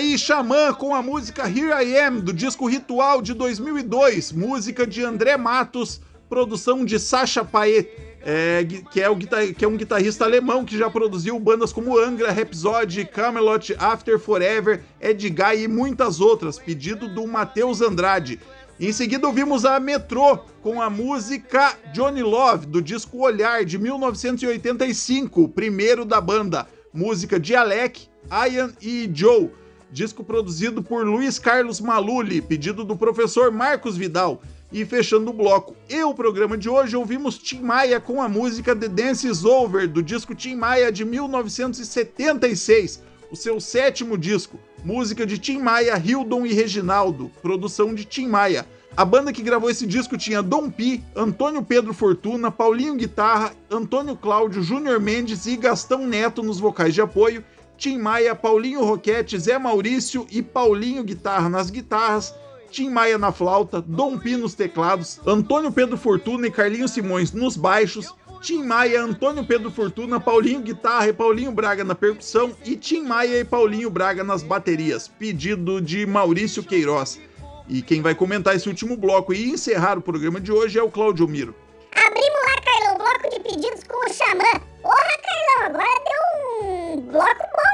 Aí 0.00 0.16
Xamã 0.16 0.72
com 0.72 0.94
a 0.94 1.02
música 1.02 1.46
Here 1.46 1.86
I 1.86 1.98
Am, 1.98 2.20
do 2.20 2.32
disco 2.32 2.66
Ritual 2.66 3.20
de 3.20 3.34
2002, 3.34 4.32
música 4.32 4.86
de 4.86 5.04
André 5.04 5.36
Matos, 5.36 6.00
produção 6.26 6.86
de 6.86 6.98
Sacha 6.98 7.44
Paet, 7.44 7.86
é, 8.22 8.66
que, 8.90 9.00
é 9.00 9.10
o 9.10 9.16
que 9.16 9.62
é 9.62 9.68
um 9.68 9.76
guitarrista 9.76 10.24
alemão 10.24 10.64
que 10.64 10.78
já 10.78 10.88
produziu 10.88 11.38
bandas 11.38 11.70
como 11.70 11.98
Angra, 11.98 12.32
Rhapsody, 12.32 13.04
Camelot, 13.04 13.76
After 13.78 14.18
Forever, 14.18 14.82
Edguy 14.98 15.64
e 15.64 15.68
muitas 15.68 16.18
outras, 16.18 16.58
pedido 16.58 17.06
do 17.06 17.26
Matheus 17.26 17.82
Andrade. 17.82 18.40
Em 18.80 18.92
seguida 18.92 19.26
ouvimos 19.26 19.66
a 19.66 19.78
Metrô 19.78 20.38
com 20.62 20.80
a 20.80 20.88
música 20.88 21.76
Johnny 21.92 22.22
Love, 22.22 22.66
do 22.66 22.80
disco 22.80 23.18
Olhar, 23.18 23.66
de 23.66 23.76
1985, 23.76 25.42
o 25.42 25.48
primeiro 25.48 26.06
da 26.06 26.22
banda. 26.22 26.66
Música 26.92 27.38
de 27.38 27.54
Alec, 27.54 28.08
Ian 28.30 28.72
e 28.80 29.08
Joe. 29.12 29.59
Disco 29.92 30.22
produzido 30.22 30.82
por 30.82 31.04
Luiz 31.04 31.38
Carlos 31.38 31.80
Maluli, 31.80 32.40
pedido 32.40 32.84
do 32.84 32.96
professor 32.96 33.50
Marcos 33.50 33.96
Vidal. 33.96 34.40
E 34.72 34.84
fechando 34.84 35.30
o 35.30 35.34
bloco 35.34 35.74
e 35.88 36.00
o 36.04 36.14
programa 36.14 36.56
de 36.56 36.68
hoje, 36.68 36.96
ouvimos 36.96 37.36
Tim 37.36 37.60
Maia 37.60 37.98
com 37.98 38.22
a 38.22 38.28
música 38.28 38.76
The 38.76 38.86
Dance 38.86 39.26
is 39.26 39.44
Over, 39.44 39.88
do 39.88 40.00
disco 40.00 40.32
Tim 40.32 40.54
Maia 40.54 40.92
de 40.92 41.04
1976, 41.04 43.02
o 43.32 43.36
seu 43.36 43.60
sétimo 43.60 44.16
disco. 44.16 44.60
Música 44.84 45.26
de 45.26 45.38
Tim 45.38 45.58
Maia, 45.58 45.98
Hildon 45.98 46.46
e 46.46 46.54
Reginaldo, 46.54 47.32
produção 47.42 47.92
de 47.92 48.04
Tim 48.04 48.28
Maia. 48.28 48.64
A 48.96 49.04
banda 49.04 49.32
que 49.32 49.42
gravou 49.42 49.70
esse 49.70 49.86
disco 49.86 50.16
tinha 50.16 50.40
Dom 50.40 50.70
Pi, 50.70 51.02
Antônio 51.16 51.62
Pedro 51.64 51.92
Fortuna, 51.92 52.50
Paulinho 52.50 52.94
Guitarra, 52.94 53.52
Antônio 53.68 54.16
Cláudio, 54.16 54.62
Júnior 54.62 55.00
Mendes 55.00 55.46
e 55.46 55.56
Gastão 55.56 56.06
Neto 56.06 56.42
nos 56.42 56.60
vocais 56.60 56.94
de 56.94 57.00
apoio, 57.00 57.44
Tim 57.80 57.96
Maia, 57.96 58.34
Paulinho 58.34 58.84
Roquete, 58.84 59.38
Zé 59.38 59.58
Maurício 59.58 60.26
e 60.30 60.42
Paulinho 60.42 61.02
Guitarra 61.02 61.48
nas 61.48 61.70
guitarras, 61.70 62.34
Tim 62.70 62.90
Maia 62.90 63.16
na 63.16 63.32
flauta, 63.32 63.80
Dom 63.80 64.18
Pi 64.18 64.36
nos 64.36 64.54
teclados, 64.54 65.18
Antônio 65.26 65.72
Pedro 65.72 65.96
Fortuna 65.96 66.46
e 66.46 66.50
Carlinho 66.50 66.86
Simões 66.86 67.32
nos 67.32 67.56
baixos, 67.56 68.14
Tim 68.42 68.64
Maia, 68.64 69.02
Antônio 69.02 69.46
Pedro 69.46 69.70
Fortuna, 69.70 70.20
Paulinho 70.20 70.60
Guitarra 70.60 71.08
e 71.08 71.12
Paulinho 71.14 71.50
Braga 71.52 71.82
na 71.82 71.94
percussão 71.94 72.54
e 72.66 72.76
Tim 72.76 73.04
Maia 73.04 73.38
e 73.38 73.44
Paulinho 73.46 73.88
Braga 73.88 74.22
nas 74.22 74.42
baterias, 74.42 75.08
pedido 75.08 75.80
de 75.80 76.04
Maurício 76.04 76.62
Queiroz. 76.62 77.18
E 77.66 77.80
quem 77.80 78.02
vai 78.02 78.14
comentar 78.14 78.54
esse 78.54 78.68
último 78.68 78.94
bloco 78.94 79.32
e 79.32 79.48
encerrar 79.48 79.96
o 79.96 80.02
programa 80.02 80.38
de 80.38 80.52
hoje 80.52 80.78
é 80.78 80.82
o 80.82 80.90
Claudio 80.90 81.26
Miro. 81.26 81.54
Abrimos 81.96 82.40
lá, 82.44 82.60
Carlão, 82.62 82.98
bloco 82.98 83.30
de 83.30 83.40
pedidos 83.40 83.82
com 83.84 83.96
o 83.96 84.12
Xamã. 84.12 84.60
Porra, 84.82 85.16
Carlão, 85.22 85.66
agora 85.66 86.00
deu 86.04 86.20
um 86.68 87.00
bloco 87.00 87.42
bom 87.56 87.69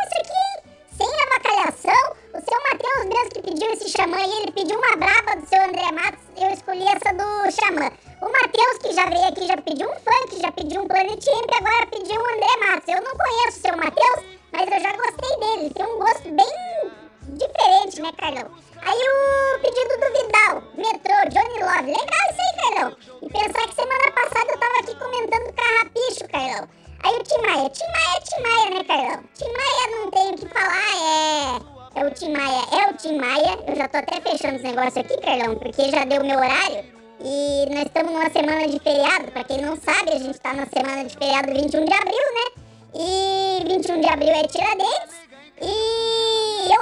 seu 3.07 3.13
Matheus 3.13 3.17
mesmo 3.17 3.31
que 3.31 3.43
pediu 3.43 3.73
esse 3.73 3.91
Xamã 3.91 4.17
aí, 4.17 4.43
ele 4.43 4.53
pediu 4.53 4.79
uma 4.79 4.97
braba 4.97 5.37
do 5.37 5.47
seu 5.47 5.63
André 5.63 5.93
Matos. 5.93 6.25
Eu 6.37 6.51
escolhi 6.51 6.85
essa 6.89 7.15
do 7.15 7.51
Xamã. 7.51 7.91
O 8.21 8.33
Matheus, 8.33 8.79
que 8.83 8.93
já 8.93 9.07
veio 9.07 9.29
aqui, 9.29 9.47
já 9.47 9.57
pediu 9.57 9.89
um 9.89 9.95
funk, 9.95 10.41
já 10.41 10.53
pediu 10.53 10.83
um 10.83 10.89
Planet 10.89 11.27
Hemp, 11.27 11.51
agora 11.55 11.87
pediu 11.87 12.21
um 12.21 12.35
André 12.35 12.57
Matos. 12.67 12.89
Eu 12.89 13.03
não 13.03 13.13
conheço 13.17 13.59
o 13.59 13.63
seu 13.63 13.77
Matheus, 13.77 14.25
mas 14.53 14.71
eu 14.71 14.81
já 14.81 14.93
gostei 14.97 15.39
dele. 15.39 15.61
Ele 15.67 15.75
tem 15.75 15.87
um 15.87 15.99
gosto 15.99 16.31
bem 16.31 16.93
diferente, 17.23 18.03
né, 18.03 18.13
Carlão? 18.17 18.51
Aí 18.83 18.99
o 18.99 19.61
pedido 19.61 19.95
do 19.97 20.09
Vidal, 20.13 20.63
metrô, 20.75 21.17
Johnny 21.31 21.59
Love. 21.63 21.87
Legal 21.87 22.23
isso 22.31 22.41
aí, 22.41 22.75
Carlão. 22.75 22.97
E 23.23 23.29
pensar 23.29 23.69
que 23.69 23.75
semana 23.75 24.13
passada 24.13 24.53
eu 24.53 24.59
tava 24.59 24.79
aqui 24.81 24.95
comentando 24.97 25.55
Carrapicho, 25.55 26.29
Carlão. 26.31 26.69
Aí 27.03 27.17
o 27.17 27.23
Tim 27.23 27.39
Maia. 27.47 27.71
Tim 27.71 27.87
Maia 27.87 28.17
é 28.17 28.21
Tim 28.21 28.43
Maia, 28.43 28.71
né, 28.71 28.85
Carlão? 28.85 29.25
Tim 29.35 29.53
Maia 29.53 29.97
não 29.97 30.11
tem 30.11 30.31
o 30.31 30.37
que 30.37 30.49
falar, 30.49 30.97
é... 30.97 31.76
É 31.97 32.05
o 32.05 32.11
Tim 32.11 32.31
Maia, 32.31 32.63
é 32.73 32.91
o 32.91 32.95
Tim 32.95 33.17
Maia. 33.17 33.59
Eu 33.67 33.75
já 33.75 33.89
tô 33.89 33.97
até 33.97 34.21
fechando 34.21 34.57
os 34.57 34.63
negócios 34.63 34.99
aqui, 34.99 35.17
Carlão, 35.17 35.57
porque 35.57 35.91
já 35.91 36.05
deu 36.05 36.23
meu 36.23 36.37
horário. 36.37 36.85
E 37.25 37.67
nós 37.71 37.87
estamos 37.87 38.13
numa 38.13 38.29
semana 38.29 38.69
de 38.69 38.79
feriado. 38.81 39.33
Pra 39.33 39.45
quem 39.45 39.63
não 39.63 39.81
sabe, 39.81 40.11
a 40.11 40.19
gente 40.19 40.39
tá 40.39 40.53
na 40.53 40.67
semana 40.67 41.07
de 41.07 41.17
feriado 41.17 41.55
21 41.55 41.87
de 41.87 41.95
abril, 41.95 42.27
né? 42.35 42.63
E 42.97 43.65
21 43.67 44.01
de 44.03 44.09
abril 44.09 44.29
é 44.29 44.43
Tiradentes. 44.43 45.17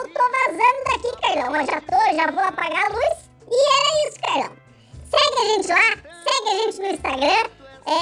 tô 0.08 0.22
vazando 0.34 0.82
daqui, 0.90 1.22
Carlão. 1.22 1.60
Eu 1.60 1.64
já 1.64 1.80
tô, 1.80 2.16
já 2.16 2.30
vou 2.32 2.42
apagar 2.42 2.84
a 2.84 2.88
luz. 2.88 3.30
E 3.52 3.54
era 3.54 4.08
isso, 4.08 4.20
Carlão. 4.20 4.50
Segue 5.04 5.38
a 5.38 5.44
gente 5.44 5.68
lá, 5.68 5.90
segue 6.24 6.48
a 6.48 6.56
gente 6.64 6.80
no 6.80 6.86
Instagram. 6.86 7.44
É... 7.86 7.94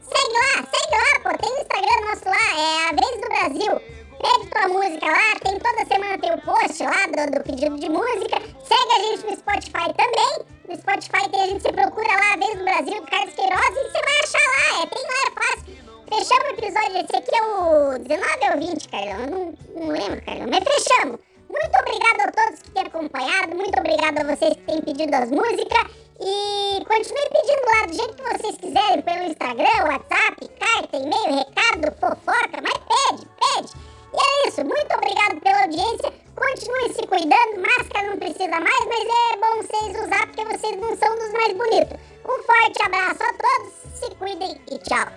Segue 0.00 0.32
lá, 0.32 0.64
segue 0.72 0.96
lá, 0.96 1.20
pô. 1.22 1.36
Tem 1.36 1.52
o 1.52 1.60
Instagram 1.60 2.00
nosso 2.08 2.24
lá, 2.24 2.46
é 2.56 2.88
a 2.88 2.92
Vez 2.94 3.20
do 3.20 3.28
Brasil. 3.28 4.01
Pede 4.22 4.46
tua 4.50 4.68
música 4.68 5.06
lá, 5.06 5.34
tem 5.42 5.58
toda 5.58 5.84
semana 5.84 6.16
tem 6.16 6.32
o 6.32 6.40
post 6.42 6.80
lá 6.84 7.06
do, 7.08 7.32
do 7.32 7.42
pedido 7.42 7.76
de 7.76 7.88
música. 7.88 8.40
Segue 8.62 8.92
a 8.92 9.00
gente 9.00 9.26
no 9.26 9.36
Spotify 9.36 9.92
também. 9.96 10.46
No 10.68 10.76
Spotify 10.76 11.28
tem 11.28 11.40
a 11.42 11.46
gente, 11.48 11.62
você 11.62 11.72
procura 11.72 12.06
lá 12.06 12.36
Vez 12.36 12.56
do 12.56 12.64
Brasil, 12.64 13.02
Carlos 13.10 13.34
Queiroz, 13.34 13.70
e 13.70 13.90
você 13.90 14.00
vai 14.00 14.20
achar 14.22 14.46
lá. 14.46 14.82
É, 14.82 14.86
tem 14.86 15.02
lá, 15.02 15.18
é 15.26 15.30
fácil. 15.42 15.82
Fechamos 16.08 16.44
o 16.44 16.54
episódio, 16.54 16.98
esse 16.98 17.16
aqui 17.16 17.36
é 17.36 17.42
o 17.42 17.98
19 17.98 18.38
ou 18.52 18.68
20, 18.68 18.88
Carlão? 18.88 19.26
Não, 19.26 19.54
não 19.74 19.88
lembro, 19.88 20.24
Carlão, 20.24 20.46
mas 20.48 20.64
fechamos. 20.72 21.18
Muito 21.50 21.78
obrigado 21.80 22.20
a 22.20 22.32
todos 22.32 22.62
que 22.62 22.70
têm 22.70 22.86
acompanhado, 22.86 23.56
muito 23.56 23.78
obrigado 23.80 24.18
a 24.18 24.36
vocês 24.36 24.54
que 24.54 24.62
têm 24.62 24.82
pedido 24.82 25.14
as 25.14 25.30
músicas. 25.32 25.84
E 26.20 26.84
continue 26.84 27.28
pedindo 27.32 27.64
lá 27.66 27.86
do 27.86 27.94
jeito 27.94 28.14
que 28.14 28.22
vocês 28.22 28.56
quiserem, 28.56 29.02
pelo 29.02 29.24
Instagram, 29.24 29.84
WhatsApp, 29.84 30.48
carta, 30.60 30.96
e-mail, 30.96 31.38
recado, 31.38 31.92
fofoca, 31.98 32.62
mas 32.62 32.78
pede, 32.86 33.26
pede. 33.40 33.91
E 34.14 34.16
é 34.16 34.48
isso, 34.48 34.64
muito 34.64 34.94
obrigado 34.94 35.40
pela 35.40 35.62
audiência. 35.62 36.12
Continuem 36.34 36.92
se 36.92 37.06
cuidando, 37.06 37.60
máscara 37.60 38.10
não 38.10 38.18
precisa 38.18 38.60
mais, 38.60 38.86
mas 38.86 39.04
é 39.04 39.36
bom 39.36 39.62
vocês 39.62 40.04
usar 40.04 40.26
porque 40.26 40.44
vocês 40.44 40.76
não 40.76 40.96
são 40.96 41.14
dos 41.16 41.32
mais 41.32 41.52
bonitos. 41.52 41.98
Um 42.24 42.42
forte 42.42 42.82
abraço 42.84 43.22
a 43.22 43.32
todos, 43.34 43.72
se 43.94 44.14
cuidem 44.16 44.60
e 44.70 44.78
tchau. 44.78 45.08